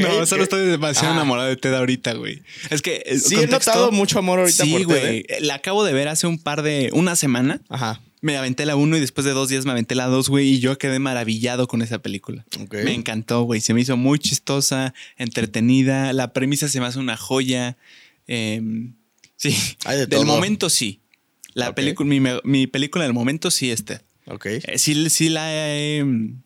[0.00, 1.16] No, solo estoy demasiado Ah.
[1.16, 2.42] enamorado de Ted ahorita, güey.
[2.70, 3.02] Es que.
[3.06, 5.18] eh, Sí, he contexto- notado mucho amor ahorita Sí, por Ted, güey.
[5.28, 5.38] ¿eh?
[5.40, 6.90] La acabo de ver hace un par de.
[6.92, 7.60] Una semana.
[7.68, 8.00] Ajá.
[8.22, 10.48] Me aventé la 1 y después de dos días me aventé la 2, güey.
[10.54, 12.44] Y yo quedé maravillado con esa película.
[12.72, 13.60] Me encantó, güey.
[13.60, 16.12] Se me hizo muy chistosa, entretenida.
[16.12, 17.76] La premisa se me hace una joya.
[18.26, 18.94] Em,
[19.36, 19.56] sí.
[19.84, 20.24] Hay de del todo.
[20.26, 21.02] momento sí.
[21.54, 24.02] La película, mi, mi película del momento sí es Ted.
[24.26, 24.46] Ok.
[24.46, 25.98] Eh, sí, sí la he.
[25.98, 26.42] em,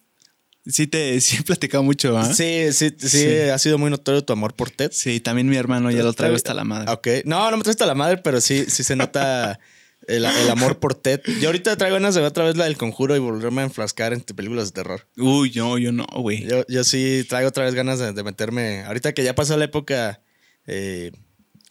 [0.66, 2.32] sí te sí he platicado mucho, ¿ah?
[2.32, 3.26] Sí, sí, sí, Sí.
[3.52, 4.90] ha sido muy notorio tu amor por Ted.
[4.92, 6.92] Sí, también mi hermano ya lo traigo hasta la madre.
[6.92, 7.08] Ok.
[7.24, 9.58] No, no me traes hasta la madre, pero sí, sí se nota
[10.06, 11.20] el, el amor por Ted.
[11.40, 14.12] Yo ahorita traigo ganas de ver otra vez la del conjuro y volverme a enflascar
[14.12, 15.08] en películas de terror.
[15.16, 16.46] Uy, yo, yo no, güey.
[16.46, 18.84] Yo, yo sí traigo otra vez ganas de, de meterme.
[18.84, 20.22] Ahorita que ya pasó la época
[20.66, 21.10] eh,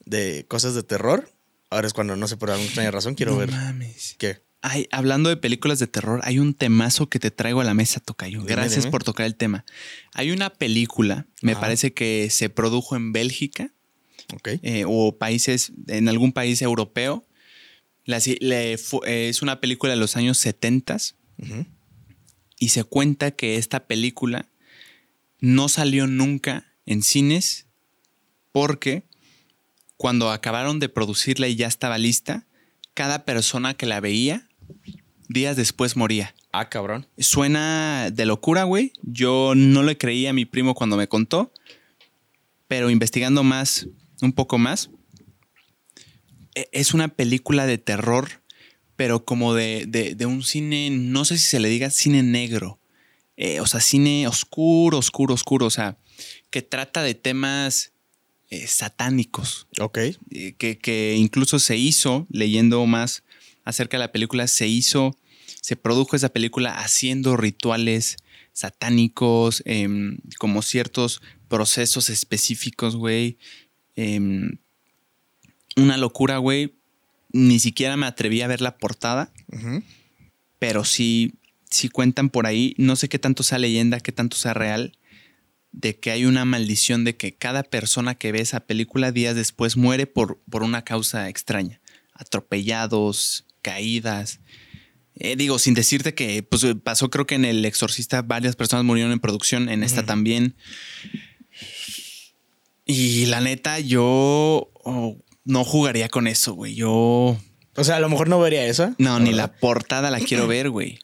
[0.09, 1.31] de cosas de terror,
[1.69, 3.51] ahora es cuando no sé por alguna extraña razón quiero No ver.
[3.51, 4.15] mames.
[4.17, 4.41] ¿Qué?
[4.61, 8.01] Ay, hablando de películas de terror, hay un temazo que te traigo a la mesa,
[8.01, 8.39] Tocayo.
[8.39, 8.91] Dime, Gracias dime.
[8.91, 9.63] por tocar el tema.
[10.13, 13.71] Hay una película, me parece que se produjo en Bélgica
[14.33, 14.49] Ok.
[14.61, 17.25] eh, o países, en algún país europeo.
[18.03, 20.97] La le eh, es una película de los años 70
[21.37, 21.65] Ujú.
[22.59, 24.49] y se cuenta que esta película
[25.39, 27.67] no salió nunca en cines
[28.51, 29.03] porque
[29.99, 32.45] cuando acabaron de producirla y ya estaba lista,
[32.93, 34.47] cada persona que la veía
[35.27, 36.33] días después moría.
[36.53, 37.05] Ah, cabrón.
[37.17, 38.93] Suena de locura, güey.
[39.01, 41.51] Yo no le creí a mi primo cuando me contó,
[42.69, 43.87] pero investigando más,
[44.21, 44.89] un poco más,
[46.55, 48.41] e- es una película de terror,
[48.95, 52.77] pero como de, de- de un cine, no sé si se le diga cine negro,
[53.41, 55.97] Eh, o sea, cine oscuro, oscuro, oscuro, o sea,
[56.49, 57.93] que trata de temas
[58.49, 59.97] eh, satánicos Ok.
[60.31, 63.23] eh, que, que incluso se hizo, leyendo más
[63.63, 65.15] acerca de la película, se hizo,
[65.61, 68.17] se produjo esa película haciendo rituales
[68.53, 73.37] satánicos, em, como ciertos procesos específicos, güey.
[73.95, 74.57] Em,
[75.75, 76.73] una locura, güey.
[77.31, 79.31] Ni siquiera me atreví a ver la portada.
[80.57, 81.35] Pero sí,
[81.69, 84.97] sí cuentan por ahí, no sé qué tanto sea leyenda, qué tanto sea real,
[85.71, 89.77] de que hay una maldición de que cada persona que ve esa película días después
[89.77, 91.81] muere por, por una causa extraña.
[92.13, 94.39] Atropellados, caídas.
[95.15, 99.11] Eh, digo, sin decirte que pues, pasó, creo que en El Exorcista varias personas murieron
[99.11, 100.55] en producción, en esta también.
[102.85, 106.73] Y la neta, yo oh, no jugaría con eso, güey.
[106.73, 107.37] Yo.
[107.75, 108.95] O sea, a lo mejor no vería esa.
[108.97, 109.53] No, ni ¿verdad?
[109.53, 110.99] la portada la quiero ver, güey.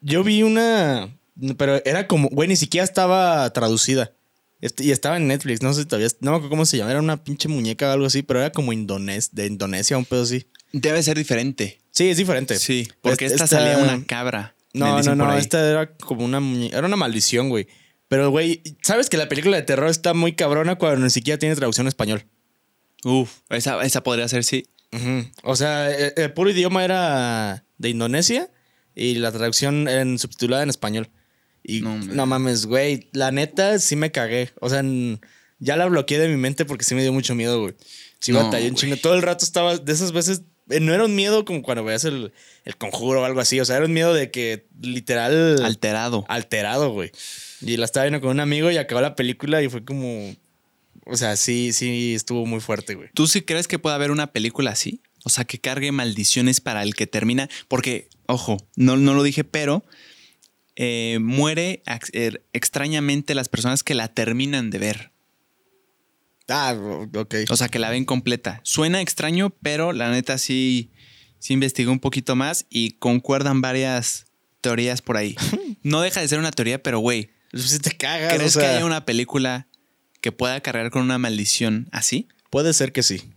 [0.00, 1.16] Yo vi una.
[1.56, 2.28] Pero era como.
[2.28, 4.12] Güey, ni siquiera estaba traducida.
[4.60, 5.62] Este- Y estaba en Netflix.
[5.62, 6.08] No sé si todavía.
[6.20, 6.90] No me acuerdo cómo se llama.
[6.90, 8.22] Era una pinche muñeca o algo así.
[8.22, 10.46] Pero era como indones, de Indonesia, un pedo así.
[10.72, 11.80] Debe ser diferente.
[11.90, 12.56] Sí, es diferente.
[12.58, 14.54] Sí, porque Esta- esta, salía una cabra.
[14.72, 15.36] No, no, no.
[15.36, 16.76] Esta era como una muñeca.
[16.78, 17.66] Era una maldición, güey.
[18.08, 21.54] Pero, güey, ¿sabes que la película de terror está muy cabrona cuando ni siquiera tiene
[21.56, 22.26] traducción en español?
[23.04, 24.66] Uf, esa, esa podría ser, sí.
[25.44, 28.50] O sea, el, el puro idioma era de Indonesia
[28.94, 31.08] y la traducción en subtitulada en español.
[31.62, 34.50] Y No, mames, güey, la neta sí me cagué.
[34.60, 34.82] O sea,
[35.58, 37.74] ya la bloqueé de mi mente porque sí me dio mucho miedo, güey.
[38.18, 38.96] Sí, No, batallé un chingo.
[38.96, 40.42] Todo el rato estaba de esas veces.
[40.70, 42.32] eh, No era un miedo como cuando veías el,
[42.64, 43.60] el conjuro o algo así.
[43.60, 46.24] O sea, era un miedo de que literal Alterado.
[46.28, 47.10] alterado, güey.
[47.62, 50.34] Y la estaba viendo con un amigo y acabó la película y fue como.
[51.06, 53.08] O sea, sí, sí, estuvo muy fuerte, güey.
[53.14, 55.00] ¿Tú sí crees que puede haber una película así?
[55.24, 57.48] O sea, que cargue maldiciones para el que termina.
[57.68, 59.84] Porque, ojo, no, no lo dije, pero
[60.82, 65.12] eh, muere er- extrañamente las personas que la terminan de ver.
[66.48, 66.74] Ah,
[67.14, 67.34] ok.
[67.50, 68.60] O sea, que la ven completa.
[68.64, 70.90] Suena extraño, pero la neta sí,
[71.38, 74.24] sí investigué un poquito más y concuerdan varias
[74.62, 75.36] teorías por ahí.
[75.82, 78.34] No deja de ser una teoría, pero güey, Si te cagas.
[78.34, 79.66] ¿crees o sea, que haya una película
[80.20, 82.28] que pueda cargar con una maldición así?
[82.50, 83.32] Puede ser que sí.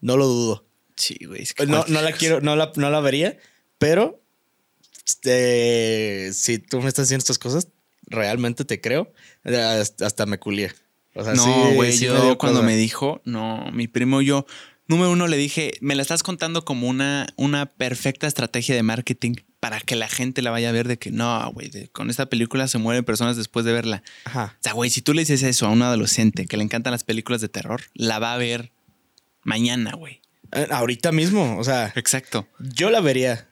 [0.00, 0.66] No lo dudo.
[0.96, 1.42] Sí, güey.
[1.42, 3.36] es que No, no la quiero, no la, no la vería,
[3.78, 4.23] pero
[5.06, 7.68] este, si tú me estás diciendo estas cosas,
[8.06, 9.12] realmente te creo.
[9.44, 10.72] Hasta, hasta me culié.
[11.14, 12.66] O sea, No, güey, sí yo cuando cosa.
[12.66, 14.46] me dijo, no, mi primo, yo,
[14.88, 19.34] número uno, le dije, me la estás contando como una, una perfecta estrategia de marketing
[19.60, 22.66] para que la gente la vaya a ver de que no, güey, con esta película
[22.68, 24.02] se mueren personas después de verla.
[24.24, 24.56] Ajá.
[24.58, 27.04] O sea, güey, si tú le dices eso a un adolescente que le encantan las
[27.04, 28.72] películas de terror, la va a ver
[29.42, 30.20] mañana, güey.
[30.52, 32.46] Eh, Ahorita mismo, o sea, Exacto.
[32.58, 33.48] yo la vería.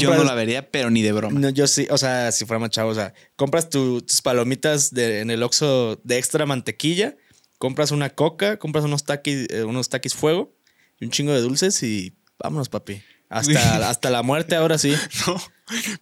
[0.00, 1.38] Yo no la vería, pero ni de broma.
[1.38, 4.92] No, yo sí, o sea, si fuera más chavo, o sea, compras tu- tus palomitas
[4.94, 7.16] de, en el Oxxo de extra mantequilla,
[7.58, 10.54] compras una coca, compras unos taquis, eh, unos taquis fuego
[11.00, 13.02] y un chingo de dulces y vámonos, papi.
[13.30, 14.94] Hasta, hasta la muerte ahora sí.
[15.26, 15.40] No,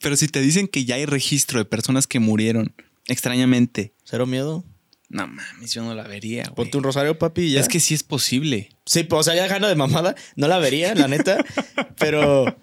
[0.00, 2.74] pero si te dicen que ya hay registro de personas que murieron
[3.06, 4.64] extrañamente, Cero miedo.
[5.08, 6.54] no mames, yo no la vería, güey.
[6.56, 7.60] Ponte un rosario, papi, y ya.
[7.60, 8.70] Es que sí es posible.
[8.86, 11.38] Sí, pues, o sea, ya dejando de mamada, no la vería, la neta.
[11.98, 12.56] pero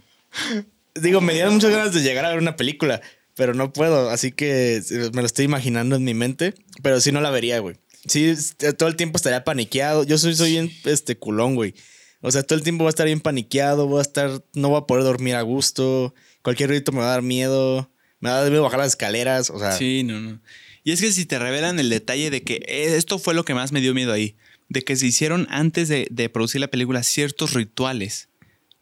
[0.96, 3.02] digo, me dieron muchas ganas de llegar a ver una película,
[3.36, 4.82] pero no puedo, así que
[5.14, 7.78] me lo estoy imaginando en mi mente, pero sí no la vería, güey.
[8.08, 8.34] Sí,
[8.78, 10.04] todo el tiempo estaría paniqueado.
[10.04, 11.76] Yo soy, soy bien este culón, güey.
[12.22, 14.80] O sea, todo el tiempo voy a estar bien paniqueado, voy a estar, no voy
[14.80, 16.14] a poder dormir a gusto.
[16.42, 17.92] Cualquier ruido me va a dar miedo.
[18.20, 19.50] Me va a dar miedo bajar las escaleras.
[19.50, 20.42] O sea, Sí, no, no.
[20.84, 23.54] Y es que si te revelan el detalle de que eh, esto fue lo que
[23.54, 24.38] más me dio miedo ahí,
[24.70, 28.29] de que se hicieron antes de, de producir la película ciertos rituales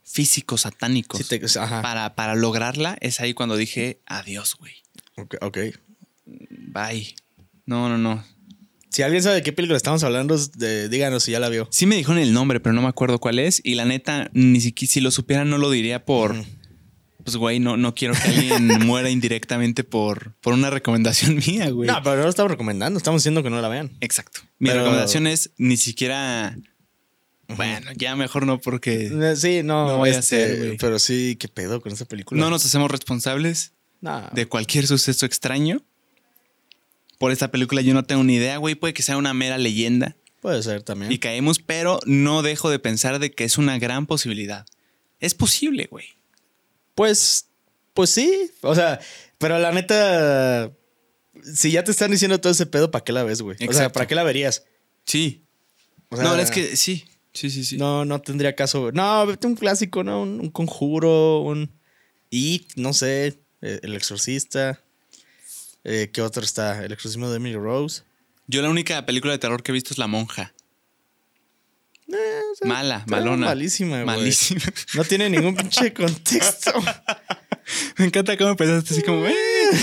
[0.09, 1.81] físicos, satánicos, sí te- ajá.
[1.81, 4.73] para, para lograrla, es ahí cuando dije, adiós, güey.
[5.17, 5.57] Ok, ok.
[6.25, 7.15] Bye.
[7.65, 8.23] No, no, no.
[8.89, 11.67] Si alguien sabe de qué película estamos hablando, de- díganos si ya la vio.
[11.71, 13.61] Sí me dijeron el nombre, pero no me acuerdo cuál es.
[13.63, 16.35] Y la neta, ni siquiera si lo supiera no lo diría por...
[17.23, 21.87] Pues, güey, no, no quiero que alguien muera indirectamente por, por una recomendación mía, güey.
[21.89, 23.91] No, pero no lo estamos recomendando, estamos diciendo que no la vean.
[23.99, 24.39] Exacto.
[24.59, 26.57] Mi Pero- recomendación es ni siquiera...
[27.49, 30.77] Bueno, ya mejor no porque Eh, Sí, no, No voy a este, hacer, güey.
[30.77, 32.39] Pero sí, ¿qué pedo con esa película?
[32.39, 33.71] no nos hacemos responsables
[34.01, 34.27] No.
[34.33, 35.81] de cualquier suceso extraño.
[37.19, 38.75] Por esta película yo no tengo ni idea, güey.
[38.75, 41.11] Puede que sea una mera leyenda Puede ser también.
[41.11, 44.65] y caemos, pero no dejo de pensar de que es una gran posibilidad.
[45.19, 46.05] Es posible, güey.
[46.93, 47.47] Pues,
[47.93, 48.51] pues sí.
[48.61, 48.99] O sea,
[49.39, 50.71] pero la neta,
[51.55, 53.57] si ya te están diciendo todo ese pedo, ¿para qué la ves, güey?
[53.67, 53.91] O sea.
[53.91, 54.65] ¿para qué la verías?
[55.05, 55.43] Sí.
[56.09, 57.05] O sea, no, es que sí.
[57.37, 57.77] Sí, sí, sí.
[57.77, 58.91] No, no tendría caso.
[58.91, 60.23] No, vete un clásico, ¿no?
[60.23, 61.71] Un, un conjuro, un
[62.31, 64.81] It, no sé, eh, El Exorcista.
[65.83, 66.83] Eh, ¿Qué otro está?
[66.83, 68.01] El Exorcismo de Emily Rose.
[68.47, 70.51] Yo la única película de terror que he visto es La Monja.
[72.07, 73.45] Eh, o sea, Mala, malona.
[73.45, 74.05] Malísima, güey.
[74.05, 74.61] Malísima.
[74.95, 76.71] No tiene ningún pinche contexto.
[77.97, 79.33] Me encanta cómo empezaste así como, eh,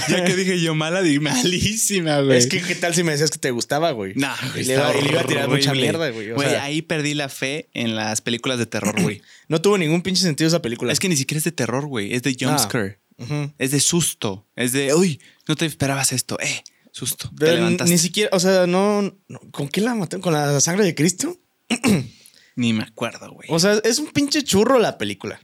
[0.08, 2.38] ya que dije yo mala, di malísima, güey.
[2.38, 4.14] Es que, ¿qué tal si me decías que te gustaba, güey?
[4.16, 6.30] No, y güey, le, iba, le iba a tirar mucha mierda, güey.
[6.30, 9.20] O Güey, sea, ahí perdí la fe en las películas de terror, güey.
[9.48, 10.92] no tuvo ningún pinche sentido esa película.
[10.92, 12.14] es que ni siquiera es de terror, güey.
[12.14, 12.48] Es de No.
[12.48, 13.00] jumpscare.
[13.18, 13.52] Ujú.
[13.58, 14.48] Es de susto.
[14.56, 16.38] Es de, uy, no te esperabas esto.
[16.40, 17.28] Eh, susto.
[17.30, 17.92] te Pero levantaste.
[17.92, 20.22] ni siquiera, o sea, no, no- ¿Con qué la mataron?
[20.22, 21.38] ¿Con la sangre de Cristo?
[22.56, 23.48] Ni me acuerdo, güey.
[23.50, 25.40] O sea, es un pinche churro la película.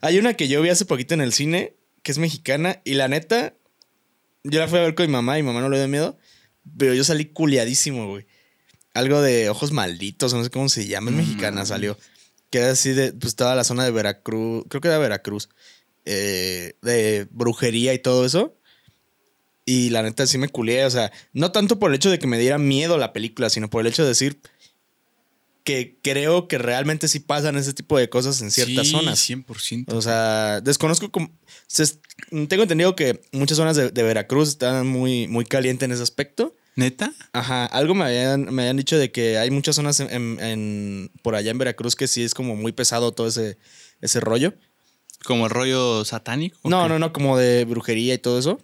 [0.00, 3.08] Hay una que yo vi hace poquito en el cine, que es mexicana, y la
[3.08, 3.54] neta,
[4.44, 6.18] yo la fui a ver con mi mamá y mi mamá no le dio miedo,
[6.76, 8.26] pero yo salí culiadísimo, güey.
[8.94, 11.18] Algo de ojos malditos, no sé cómo se llama, es Mm.
[11.20, 11.98] mexicana, salió.
[12.50, 15.48] Que era así de, pues toda la zona de Veracruz, creo que era Veracruz,
[16.04, 18.54] eh, de brujería y todo eso.
[19.66, 22.26] Y la neta sí me culié, o sea, no tanto por el hecho de que
[22.26, 24.40] me diera miedo la película, sino por el hecho de decir
[25.68, 29.18] que creo que realmente sí pasan ese tipo de cosas en ciertas Sí, zonas.
[29.28, 29.92] 100%.
[29.92, 31.30] O sea, desconozco cómo...
[31.66, 31.98] se-
[32.48, 36.56] tengo entendido que muchas zonas de, de Veracruz están muy, muy calientes en ese aspecto.
[36.74, 37.12] ¿Neta?
[37.32, 41.10] Ajá, algo me habían, me habían dicho de que hay muchas zonas en, en- en-
[41.22, 43.58] por allá en Veracruz que sí es como muy pesado todo ese,
[44.00, 44.54] ese rollo.
[45.24, 46.56] ¿Como el rollo satánico?
[46.62, 46.88] ¿o No, qué?
[46.88, 48.58] no, no, como de brujería y todo eso.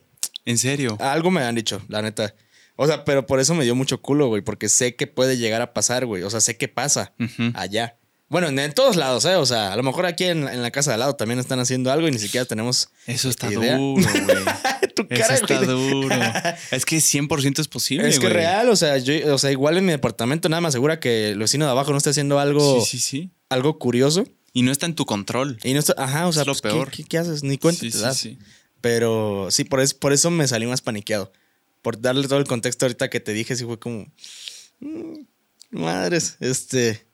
[0.46, 0.96] ¿En serio?
[1.00, 2.34] Algo me han dicho, la neta.
[2.76, 5.62] O sea, pero por eso me dio mucho culo, güey, porque sé que puede llegar
[5.62, 6.22] a pasar, güey.
[6.24, 7.12] O sea, sé que pasa
[7.54, 7.96] allá.
[8.28, 9.36] Bueno, en, en todos lados, ¿eh?
[9.36, 11.60] O sea, a lo mejor aquí en, en la casa de al lado también están
[11.60, 13.76] haciendo algo y ni siquiera tenemos Eso está idea.
[13.76, 14.06] duro, güey.
[14.96, 15.66] tu Eso cara, está güey.
[15.66, 16.08] duro.
[16.72, 18.32] Es que 100% es posible, Es que güey.
[18.38, 21.38] real, o sea, yo, o sea, igual en mi departamento nada más asegura que el
[21.38, 23.30] vecino de abajo no está haciendo algo, Sí, sí, sí.
[23.50, 24.24] algo curioso.
[24.52, 25.58] Y no está en tu control.
[25.62, 26.90] Y no está, ajá, o sea, Es lo pues, ¿qué- peor.
[26.90, 27.42] ¿qué, qué haces?
[27.44, 28.16] Ni cuenta Sí, te sí, das.
[28.16, 28.38] sí.
[28.80, 31.32] Pero sí, por eso, por eso me salí más paniqueado.
[31.84, 34.10] Por darle todo el contexto ahorita que te dije, sí fue como.
[34.80, 35.18] mm,
[35.70, 37.06] madres, este.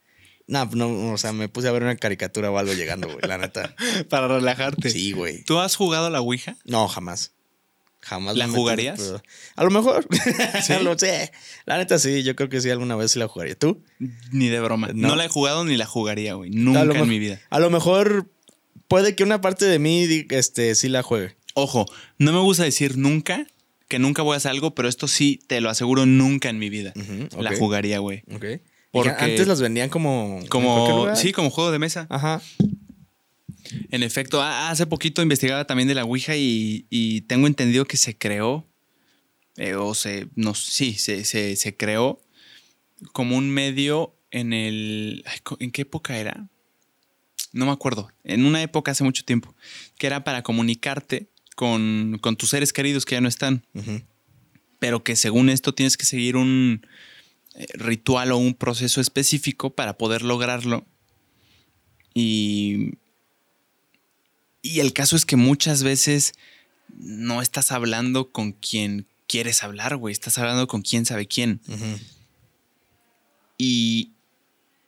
[0.46, 3.36] No, no, o sea, me puse a ver una caricatura o algo llegando, güey, la
[3.36, 3.74] neta.
[4.08, 4.90] Para relajarte.
[4.90, 5.42] Sí, güey.
[5.42, 6.56] ¿Tú has jugado a la Ouija?
[6.64, 7.32] No, jamás.
[8.00, 8.36] Jamás.
[8.36, 8.98] ¿La jugarías?
[9.00, 9.22] pero-
[9.56, 10.06] A lo mejor.
[10.64, 10.74] ¿Sí?
[10.82, 11.32] Lo sé.
[11.66, 13.56] La neta sí, yo creo que sí, alguna vez sí la jugaría.
[13.56, 13.82] ¿Tú?
[14.30, 14.90] Ni de broma.
[14.94, 15.08] No.
[15.08, 16.50] No, la he jugado ni la jugaría, güey.
[16.50, 17.40] Nunca en mi vida.
[17.50, 18.30] A lo mejor
[18.86, 21.36] puede que una parte de mí este, sí la juegue.
[21.54, 21.86] Ojo,
[22.18, 23.46] no me gusta decir nunca
[23.90, 26.70] que nunca voy a hacer algo, pero esto sí te lo aseguro nunca en mi
[26.70, 26.94] vida.
[27.36, 28.22] La jugaría, güey.
[28.32, 28.44] Ok.
[28.92, 30.40] Porque- antes las vendían como.
[30.48, 32.06] Como, sí, como juego de mesa.
[32.08, 32.40] Ajá.
[33.90, 38.16] En efecto, hace poquito investigaba también de la Ouija y, y tengo entendido que se
[38.16, 38.66] creó,
[39.56, 42.20] eh, o se, no, sí, se, se, se creó
[43.12, 45.24] como un medio en el,
[45.58, 46.48] ¿en qué época era?
[47.52, 49.54] No me acuerdo, en una época hace mucho tiempo,
[49.98, 51.29] que era para comunicarte
[51.60, 53.66] con, con tus seres queridos que ya no están,
[54.78, 56.86] pero que según esto tienes que seguir un
[57.54, 60.86] eh, ritual o un proceso específico para poder lograrlo.
[62.14, 62.94] Y,
[64.62, 66.32] y el caso es que muchas veces
[66.96, 70.12] no estás hablando con quien quieres hablar, güey.
[70.12, 71.60] Estás hablando con quién sabe quién.
[73.58, 74.12] Y,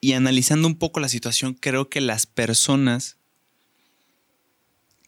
[0.01, 3.19] y analizando un poco la situación, creo que las personas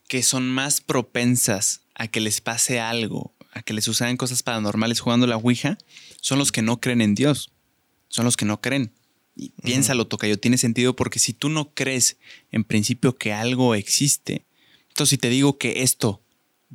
[0.09, 5.00] que son más propensas a que les pase algo, a que les sucedan cosas paranormales
[5.00, 5.78] jugando la Ouija,
[6.20, 7.52] son los que no creen en Dios.
[8.09, 8.92] Son los que no creen.
[9.36, 12.18] Y piénsalo, Tocayo, tiene sentido porque si tú no crees
[12.52, 14.44] en principio que algo existe,
[14.88, 16.22] entonces si te digo que esto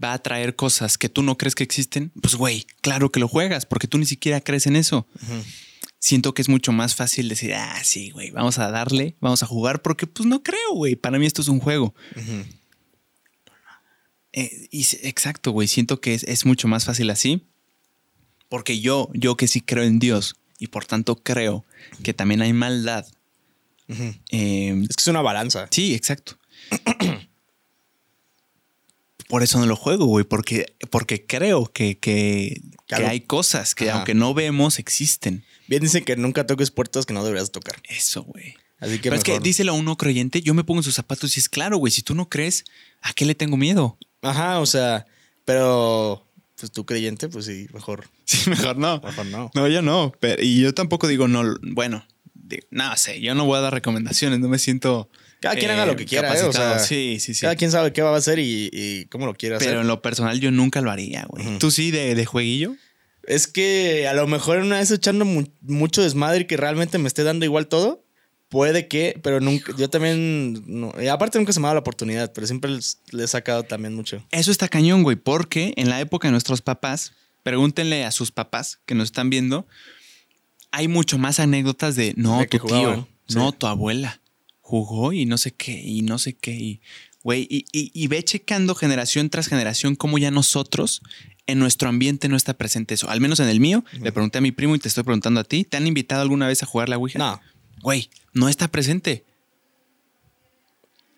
[0.01, 3.29] va a traer cosas que tú no crees que existen, pues güey, claro que lo
[3.29, 5.07] juegas porque tú ni siquiera crees en eso
[5.99, 9.45] siento que es mucho más fácil decir, ah, sí, güey, vamos a darle, vamos a
[9.45, 10.95] jugar, porque pues no creo, güey.
[10.95, 11.93] Para mí esto es un juego.
[14.33, 17.47] Eh, y exacto, güey, siento que es, es mucho más fácil así,
[18.47, 21.65] porque yo, yo que sí creo en Dios y por tanto creo
[22.03, 23.07] que también hay maldad.
[24.31, 25.67] Eh, Es que es una balanza.
[25.71, 26.37] sí, exacto.
[29.27, 33.99] Por eso no lo juego, güey, porque, porque creo que, que, hay cosas que Ajá.
[33.99, 35.45] aunque no vemos, existen.
[35.67, 37.79] Bien dicen que nunca toques puertas que no deberías tocar.
[37.87, 38.55] Eso, güey.
[38.79, 41.37] Así que Pero es que díselo a uno creyente, yo me pongo en sus zapatos
[41.37, 42.65] y es claro, güey, si tú no crees,
[43.01, 43.99] ¿a qué le tengo miedo?
[44.21, 45.05] Ajá, o sea,
[45.45, 46.25] pero
[46.59, 48.99] pues tú creyente, pues sí, mejor, Sí, mejor no.
[49.03, 49.49] mejor no.
[49.55, 50.11] No, yo no.
[50.19, 53.73] Pero, y yo tampoco digo, no, bueno, di- no sé, yo no voy a dar
[53.73, 55.09] recomendaciones, no me siento.
[55.41, 56.43] Cada quien haga lo que quiera, ¿eh?
[56.43, 57.41] O sea, sí, sí, sí.
[57.41, 59.69] Cada quien sabe qué va a hacer y, y cómo lo quiere hacer.
[59.69, 61.57] Pero en lo personal yo nunca lo haría, güey.
[61.59, 62.75] ¿Tú sí de, de jueguillo?
[63.23, 67.07] Es que a lo mejor una vez echando mu- mucho desmadre y que realmente me
[67.07, 68.03] esté dando igual todo,
[68.49, 71.79] puede que, pero nunca, yo también, no, y aparte nunca se me ha dado la
[71.81, 72.71] oportunidad, pero siempre
[73.11, 74.23] le he sacado también mucho.
[74.31, 78.79] Eso está cañón, güey, porque en la época de nuestros papás, pregúntenle a sus papás
[78.85, 79.67] que nos están viendo,
[80.71, 83.35] hay mucho más anécdotas de, no, De tu tío, sí.
[83.35, 84.21] no, tu abuela
[84.61, 86.81] jugó y no sé qué, y no sé qué, y,
[87.23, 91.01] güey, y, y- y ve checando generación tras generación cómo ya nosotros,
[91.47, 93.09] en nuestro ambiente no está presente eso.
[93.09, 95.43] Al menos en el mío, le pregunté a mi primo y te estoy preguntando a
[95.43, 97.17] ti, ¿te han invitado alguna vez a jugar la Ouija?
[97.17, 97.41] No,
[97.81, 99.25] Güey, no está presente.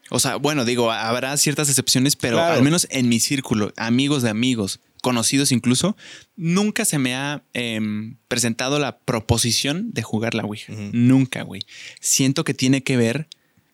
[0.09, 2.55] O sea, bueno, digo, habrá ciertas excepciones, pero Claro.
[2.55, 5.95] al menos en mi círculo, amigos de amigos, conocidos incluso,
[6.36, 10.74] nunca se me ha em, presentado la proposición de jugar la Ouija.
[10.91, 11.62] Nunca, güey.
[12.01, 13.28] Siento que tiene que ver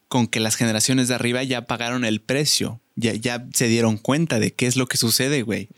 [0.08, 4.40] con que las generaciones de arriba ya pagaron el precio, ya, ya se dieron cuenta
[4.40, 5.70] de qué es lo que sucede, güey.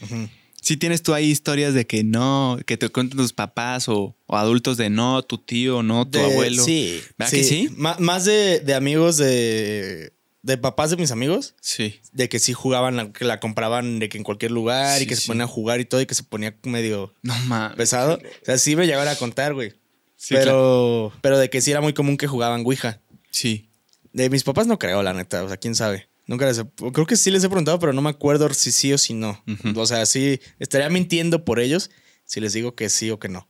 [0.61, 4.35] Si tienes tú ahí historias de que no, que te cuentan tus papás o, o
[4.37, 6.63] adultos de no, tu tío, no, tu De- abuelo.
[6.63, 7.01] Sí.
[7.17, 7.69] ¿Verdad que sí?
[7.77, 10.13] Más de, de amigos de.
[10.41, 11.53] De papás de mis amigos.
[11.59, 11.99] Sí.
[12.13, 15.07] De que sí jugaban, la- que la compraban de que en cualquier lugar y Sí,
[15.07, 15.27] que se sí.
[15.27, 17.75] ponían a jugar y todo y que se ponía medio No mames.
[17.77, 18.15] pesado.
[18.15, 19.73] O sea, sí me llegaron a contar, güey.
[20.15, 22.99] Sí, pero, pero de que sí era muy común que jugaban Ouija.
[23.31, 23.69] Sí.
[24.11, 25.43] De mis papás no creo, la neta.
[25.43, 26.08] O sea, quién sabe.
[26.29, 28.93] Nunca les he- Creo que sí les he preguntado, pero no me acuerdo si sí
[28.93, 29.43] o si no.
[29.75, 31.89] O sea, sí estaría mintiendo por ellos
[32.23, 33.49] si les digo que sí o que no.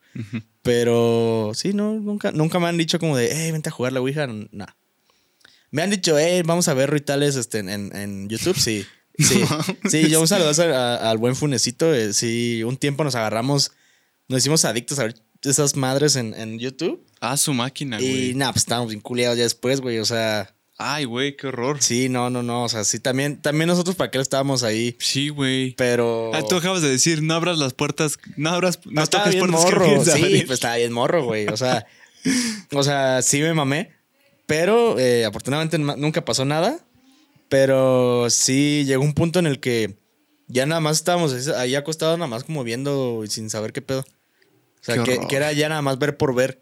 [0.61, 3.99] Pero sí, no, nunca, nunca me han dicho como de, hey, vente a jugar la
[4.01, 4.27] Ouija.
[4.27, 4.65] No.
[5.71, 8.57] Me han dicho, hey, vamos a ver rituales este, en, en YouTube.
[8.57, 8.85] Sí.
[9.19, 9.43] Sí,
[9.89, 11.93] sí, yo un saludo al buen Funecito.
[11.93, 13.73] eh, sí, un tiempo nos agarramos,
[14.29, 17.05] nos hicimos adictos a ver esas madres en, en YouTube.
[17.19, 18.33] Ah, su máquina, Y güey.
[18.35, 19.99] nada, pues estábamos bien culiados ya después, güey.
[19.99, 21.81] O sea, Ay, güey, qué horror.
[21.81, 22.63] sí, no, no, no.
[22.63, 24.95] O sea, sí, también, también nosotros para qué estábamos ahí.
[24.99, 25.75] Sí, güey.
[25.75, 26.31] Pero.
[26.33, 29.39] Ah, tú acabas de decir, no abras las puertas, no abras, no, No, toques bien
[29.45, 30.01] puertas que morro.
[30.01, 30.45] a Sí, abrir.
[30.47, 31.47] pues estaba bien morro, güey.
[31.49, 31.85] O sea,
[32.73, 33.91] o sea, sí me mamé.
[34.45, 36.79] Pero eh, afortunadamente nunca pasó nada.
[37.49, 39.97] Pero sí llegó un punto en el que
[40.47, 43.99] ya nada más estábamos ahí acostados, nada más como viendo y sin saber qué pedo.
[44.01, 46.61] O sea, que, que era ya nada más ver por ver.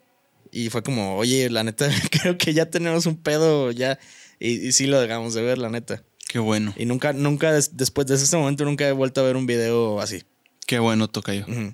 [0.51, 3.99] Y fue como, oye, la neta, creo que ya tenemos un pedo ya.
[4.39, 6.03] Y, y sí lo dejamos de ver, la neta.
[6.29, 9.35] Qué bueno, Y nunca, nunca, des- después de ese momento, nunca he vuelto a ver
[9.37, 10.23] un video así.
[10.65, 11.45] qué bueno, Tocayo.
[11.47, 11.73] Ujú.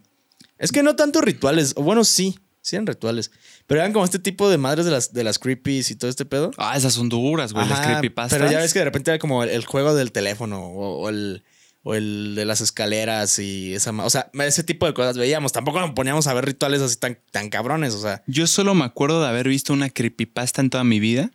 [0.59, 3.32] Es que no tanto rituales, o bueno, sí, sí eran rituales,
[3.65, 6.24] pero eran como este tipo de madres de las, de las creepies y todo este
[6.26, 6.51] pedo.
[6.57, 8.38] Ah, esas son duras, güey, las creepypastas.
[8.39, 11.09] Pero ya ves que de repente era como el, el juego del teléfono o, o
[11.09, 11.43] el,
[11.84, 13.92] o el de las escaleras y esa...
[13.92, 15.52] O sea, ese tipo de cosas veíamos.
[15.52, 18.24] Tampoco nos poníamos a ver rituales así tan, tan cabrones, o sea...
[18.26, 21.32] Yo solo me acuerdo de haber visto una creepypasta en toda mi vida,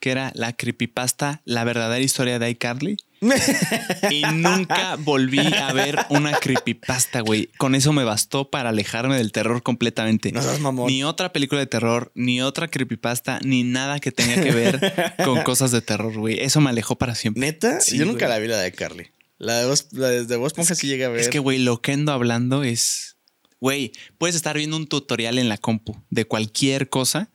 [0.00, 2.96] que era la creepypasta La verdadera historia de iCarly.
[4.10, 7.50] Y nunca volví a ver una creepypasta, güey.
[7.58, 10.32] Con eso me bastó para alejarme del terror completamente.
[10.32, 10.86] No seas mamón.
[10.86, 15.42] Ni otra película de terror, ni otra creepypasta, ni nada que tenga que ver con
[15.42, 16.40] cosas de terror, güey.
[16.40, 17.40] Eso me alejó para siempre.
[17.42, 17.80] ¿Neta?
[17.80, 19.10] Sí, Yo nunca la vi la de Carly.
[19.40, 21.18] La de vos, la de vos Esponja sí llegué a ver.
[21.20, 23.16] Es que, güey, lo que ando hablando es.
[23.58, 27.30] Güey, puedes estar viendo un tutorial en la compu de cualquier cosa,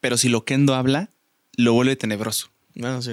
[0.00, 1.10] pero si lo que ando habla,
[1.56, 2.50] lo vuelve tenebroso.
[2.74, 3.12] Bueno, sí.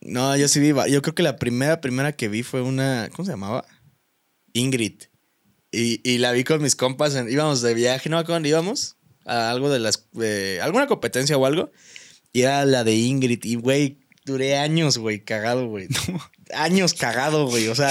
[0.00, 0.68] No, yo sí vi.
[0.90, 3.08] Yo creo que la primera, primera que vi fue una.
[3.14, 3.64] ¿Cómo se llamaba?
[4.52, 5.04] Ingrid.
[5.72, 7.14] Y, y la vi con mis compas.
[7.14, 8.96] en- íbamos de viaje, no acuerdo dónde íbamos.
[9.24, 10.08] A algo de las.
[10.12, 11.70] de alguna competencia o algo.
[12.32, 13.42] Y era la de Ingrid.
[13.44, 15.88] Y, güey, duré años, güey, cagado, güey.
[16.52, 17.68] Años cagado, güey.
[17.68, 17.90] O sea,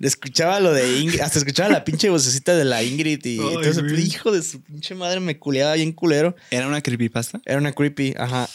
[0.00, 1.20] escuchaba lo de Ingrid.
[1.20, 3.24] Hasta escuchaba la pinche vocecita de la Ingrid.
[3.24, 4.02] Y Ay, entonces, güey.
[4.06, 6.34] hijo de su pinche madre, me culeaba bien culero.
[6.50, 7.40] ¿Era una creepypasta?
[7.44, 8.48] Era una creepy, ajá.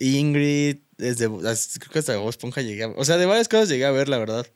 [0.00, 3.84] Ingrid, desde, creo que hasta Bob Esponja llegué a O sea, de varias cosas llegué
[3.84, 4.46] a ver, la verdad.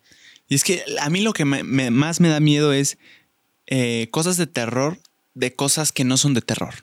[0.48, 2.98] Y es que a mí lo que me- me- más me da miedo es
[3.66, 4.98] eh, cosas de terror
[5.34, 6.74] de cosas que no son de terror.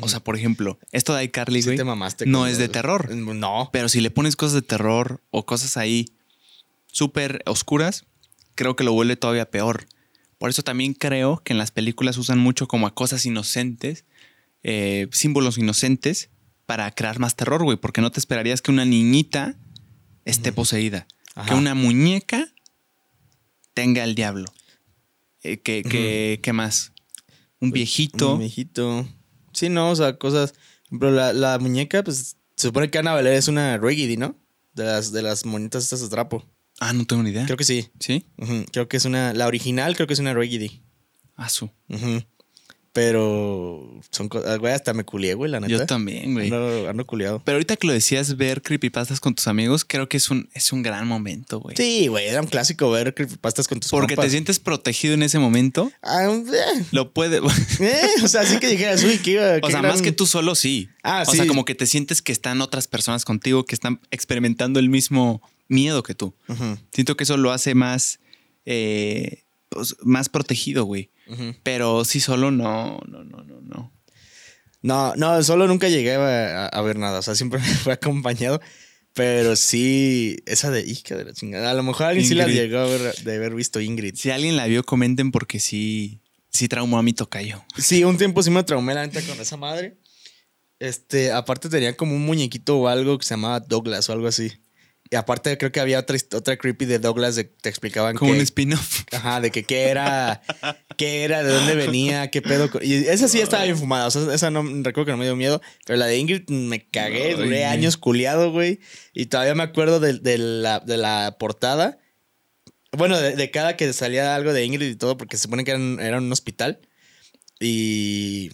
[0.00, 3.12] O sea, por ejemplo, esto de iCarly, Sí güey, te mamaste no es de terror.
[3.14, 3.70] No.
[3.72, 6.06] Pero si le pones cosas de terror o cosas ahí
[6.90, 8.04] súper oscuras,
[8.54, 9.86] creo que lo vuelve todavía peor.
[10.38, 14.04] Por eso también creo que en las películas usan mucho como a cosas inocentes,
[14.62, 16.30] eh, símbolos inocentes,
[16.66, 17.76] para crear más terror, güey.
[17.78, 19.56] Porque no te esperarías que una niñita
[20.24, 21.06] esté poseída.
[21.34, 21.48] Ajá.
[21.50, 22.52] Que una muñeca
[23.74, 24.46] tenga el diablo.
[25.42, 26.92] Eh, que, que- ¿Qué más?
[27.60, 28.34] Un viejito.
[28.34, 29.08] Un viejito.
[29.52, 30.54] Sí, no, o sea, cosas.
[30.90, 34.36] Pero la, la muñeca, pues, se supone que Annabelle es una Raggedy, ¿no?
[34.74, 36.44] De las, de las monitas estas de trapo.
[36.80, 37.44] Ah, no tengo ni idea.
[37.44, 37.88] Creo que sí.
[37.98, 38.24] ¿Sí?
[38.72, 39.32] Creo que es una.
[39.34, 40.80] La original creo que es una Raggedy.
[41.36, 41.70] Ah, su.
[41.88, 42.22] Ujú.
[42.92, 44.58] Pero son cosas.
[44.58, 45.70] Güey, hasta me culié, güey, la neta.
[45.70, 46.46] Yo también, güey.
[46.46, 47.40] Ando, ando culiado.
[47.44, 50.72] Pero ahorita que lo decías, ver creepypastas con tus amigos, creo que es un, es
[50.72, 51.76] un gran momento, güey.
[51.76, 55.38] Sí, güey, era un clásico ver creepypastas con tus Porque te sientes protegido en ese
[55.38, 55.92] momento.
[56.02, 57.38] Ah, eh, Lo puede.
[57.40, 57.48] o
[57.80, 59.60] eh, o sea, así que dijeras, uy, iba.
[59.60, 60.88] qué sea, gran- más que tú solo, sí.
[61.04, 61.36] Ah, o sí.
[61.36, 65.40] sea, como que te sientes que están otras personas contigo que están experimentando el mismo
[65.68, 66.34] miedo que tú.
[66.92, 68.20] Siento que eso lo hace más.
[68.64, 71.10] eh, pues, más protegido, güey.
[71.62, 73.92] Pero sí solo no, no, no, no, no.
[74.80, 77.18] No, no, solo nunca llegué a, a ver nada.
[77.18, 78.60] O sea, siempre me fue acompañado.
[79.14, 81.70] Pero sí, esa de hija de la chingada.
[81.70, 84.14] A lo mejor alguien sí la llegó a ver, de haber visto Ingrid.
[84.14, 87.64] Si alguien la vio, comenten porque sí, sí traumó a mi tocayo.
[87.76, 89.98] Sí, un tiempo sí me traumé la neta con esa madre.
[90.78, 94.52] Este, aparte tenía como un muñequito o algo que se llamaba Douglas o algo así.
[95.10, 98.40] Y aparte creo que había otra, otra creepy de Douglas de te explicaban Como un
[98.40, 99.04] spin-off.
[99.12, 100.42] ajá, de que qué era,
[100.96, 102.68] qué era, de dónde venía, qué pedo.
[102.82, 105.36] Y esa sí estaba bien fumada, o sea, esa no recuerdo que no me dio
[105.36, 108.80] miedo, pero la de Ingrid me cagué, duré años culiado, güey,
[109.14, 111.98] y todavía me acuerdo de, de la, de la portada.
[112.92, 115.70] Bueno, de, de cada que salía algo de Ingrid y todo, porque se supone que
[115.72, 116.80] era un, era un hospital.
[117.60, 118.50] Y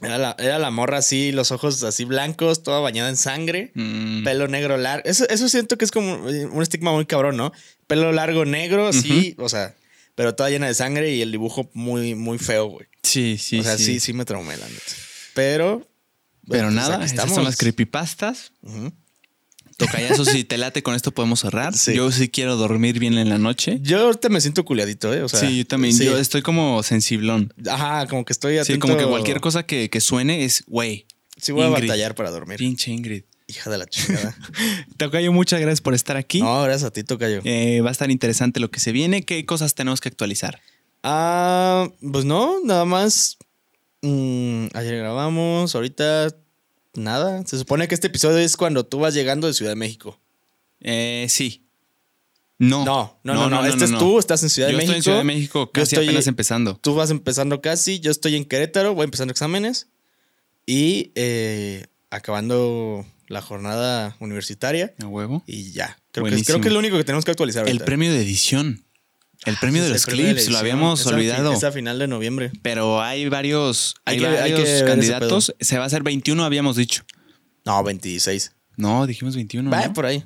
[0.00, 3.70] era la, era la morra así, los ojos así blancos, toda bañada en sangre.
[3.74, 5.08] Mm, Pelo negro largo.
[5.08, 7.52] Eso, eso siento que es como un estigma muy cabrón, ¿no?
[7.86, 9.74] Pelo largo negro, así, o sea,
[10.14, 12.86] pero toda llena de sangre y el dibujo muy, muy feo, güey.
[13.02, 14.00] sí, sí, o sea, sí.
[14.00, 14.92] sí, me traumé, la neta.
[15.34, 15.86] Pero.
[16.48, 17.34] Pero pues, nada, estamos.
[17.34, 18.52] son las creepypastas.
[18.62, 18.92] Ujú.
[19.76, 21.74] Tocayazo, si te late, con esto podemos cerrar.
[21.76, 21.94] Sí.
[21.94, 23.78] Yo sí quiero dormir bien en la noche.
[23.82, 25.22] Yo ahorita me siento culiadito, ¿eh?
[25.22, 25.94] O sea, sí, yo también.
[25.94, 26.04] sí.
[26.04, 27.52] Yo estoy como sensiblón.
[27.70, 28.72] Ajá, como que estoy atento.
[28.72, 31.06] Sí, como que cualquier cosa que, que suene es, güey,
[31.38, 32.56] Sí, voy a batallar para dormir.
[32.56, 33.24] pinche Ingrid.
[33.48, 34.34] Hija de la chingada.
[34.96, 36.40] Tocayo, muchas gracias por estar aquí.
[36.40, 37.42] no, gracias a ti, Tocayo.
[37.44, 39.24] Eh, va a estar interesante lo que se viene.
[39.24, 40.60] ¿Qué cosas tenemos que actualizar?
[41.02, 43.36] Ah, pues no, nada más.
[44.02, 46.34] Mm, ayer grabamos, ahorita
[46.98, 47.44] nada.
[47.46, 50.18] Se supone que este episodio es cuando tú vas llegando de Ciudad de México.
[50.80, 51.62] Eh, sí.
[52.58, 52.84] No.
[52.86, 53.66] No, no, no, no.
[53.66, 53.98] este es no.
[53.98, 54.96] tú, estás en Ciudad Yo de estoy México.
[54.98, 56.78] en Ciudad de México, Yo casi estoy- apenas empezando.
[56.80, 59.88] Tú vas empezando casi, yo estoy en Querétaro, voy empezando exámenes
[60.64, 65.42] y eh, acabando la jornada universitaria A huevo.
[65.46, 65.98] y ya.
[66.12, 67.64] Creo que, creo que es lo único que tenemos que actualizar.
[67.64, 67.84] El ahorita.
[67.84, 68.85] premio de edición.
[69.44, 71.52] El premio de Es el los premio de la clips, lo habíamos Esa- olvidado.
[71.52, 72.50] Esa final de noviembre.
[72.62, 75.54] Pero hay varios, hay, Hay que- hay varios candidatos.
[75.60, 77.04] Se va a hacer 21, habíamos dicho.
[77.64, 78.52] No, 26.
[78.76, 79.70] No, dijimos 21.
[79.70, 79.92] Va ¿no?
[79.92, 80.22] por ahí.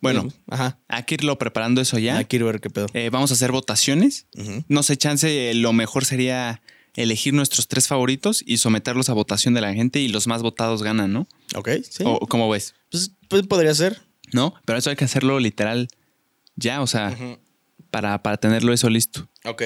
[0.00, 0.28] Bueno.
[0.50, 0.78] Ajá.
[0.88, 2.18] Hay que irlo preparando eso ya.
[2.18, 2.86] Hay que ir a ver qué pedo.
[2.94, 4.26] Eh, vamos a hacer votaciones.
[4.68, 6.60] No sé, chance, lo mejor sería
[6.94, 10.82] elegir nuestros tres favoritos y someterlos a votación de la gente y los más votados
[10.82, 11.26] ganan, ¿no?
[11.56, 12.04] Ok, sí.
[12.06, 12.74] ¿O cómo ves?
[12.90, 14.00] Pues, pues podría ser.
[14.32, 14.54] ¿No?
[14.64, 15.88] Pero eso hay que hacerlo literal
[16.56, 17.38] ya, o sea, Ujú.
[17.94, 19.28] Para, para tenerlo eso listo.
[19.44, 19.62] Ok.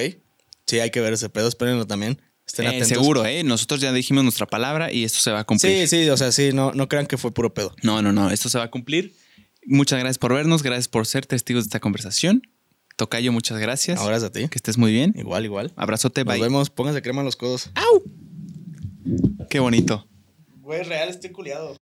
[0.67, 1.47] Sí, hay que ver ese pedo.
[1.47, 2.21] Espérenlo también.
[2.45, 2.87] Estén Eh, atentos.
[2.89, 3.43] seguro, ¿eh?
[3.43, 5.87] Nosotros ya dijimos nuestra palabra y esto se va a cumplir.
[5.87, 7.75] Sí, sí, o sea, sí, no, no crean que fue puro pedo.
[7.83, 9.13] No, no, no, esto se va a cumplir.
[9.65, 12.41] Muchas gracias por vernos, gracias por ser testigos de esta conversación.
[12.95, 13.99] Tocayo, muchas gracias.
[13.99, 14.47] Ahora es a ti.
[14.47, 15.13] Que estés muy bien.
[15.15, 15.71] Igual, igual.
[15.75, 16.41] Abrazote, Nos bye.
[16.43, 16.69] vemos.
[16.69, 17.69] Pónganse crema en los codos.
[19.49, 20.07] Qué bonito.
[20.61, 21.75] Güey, real, estoy culiado.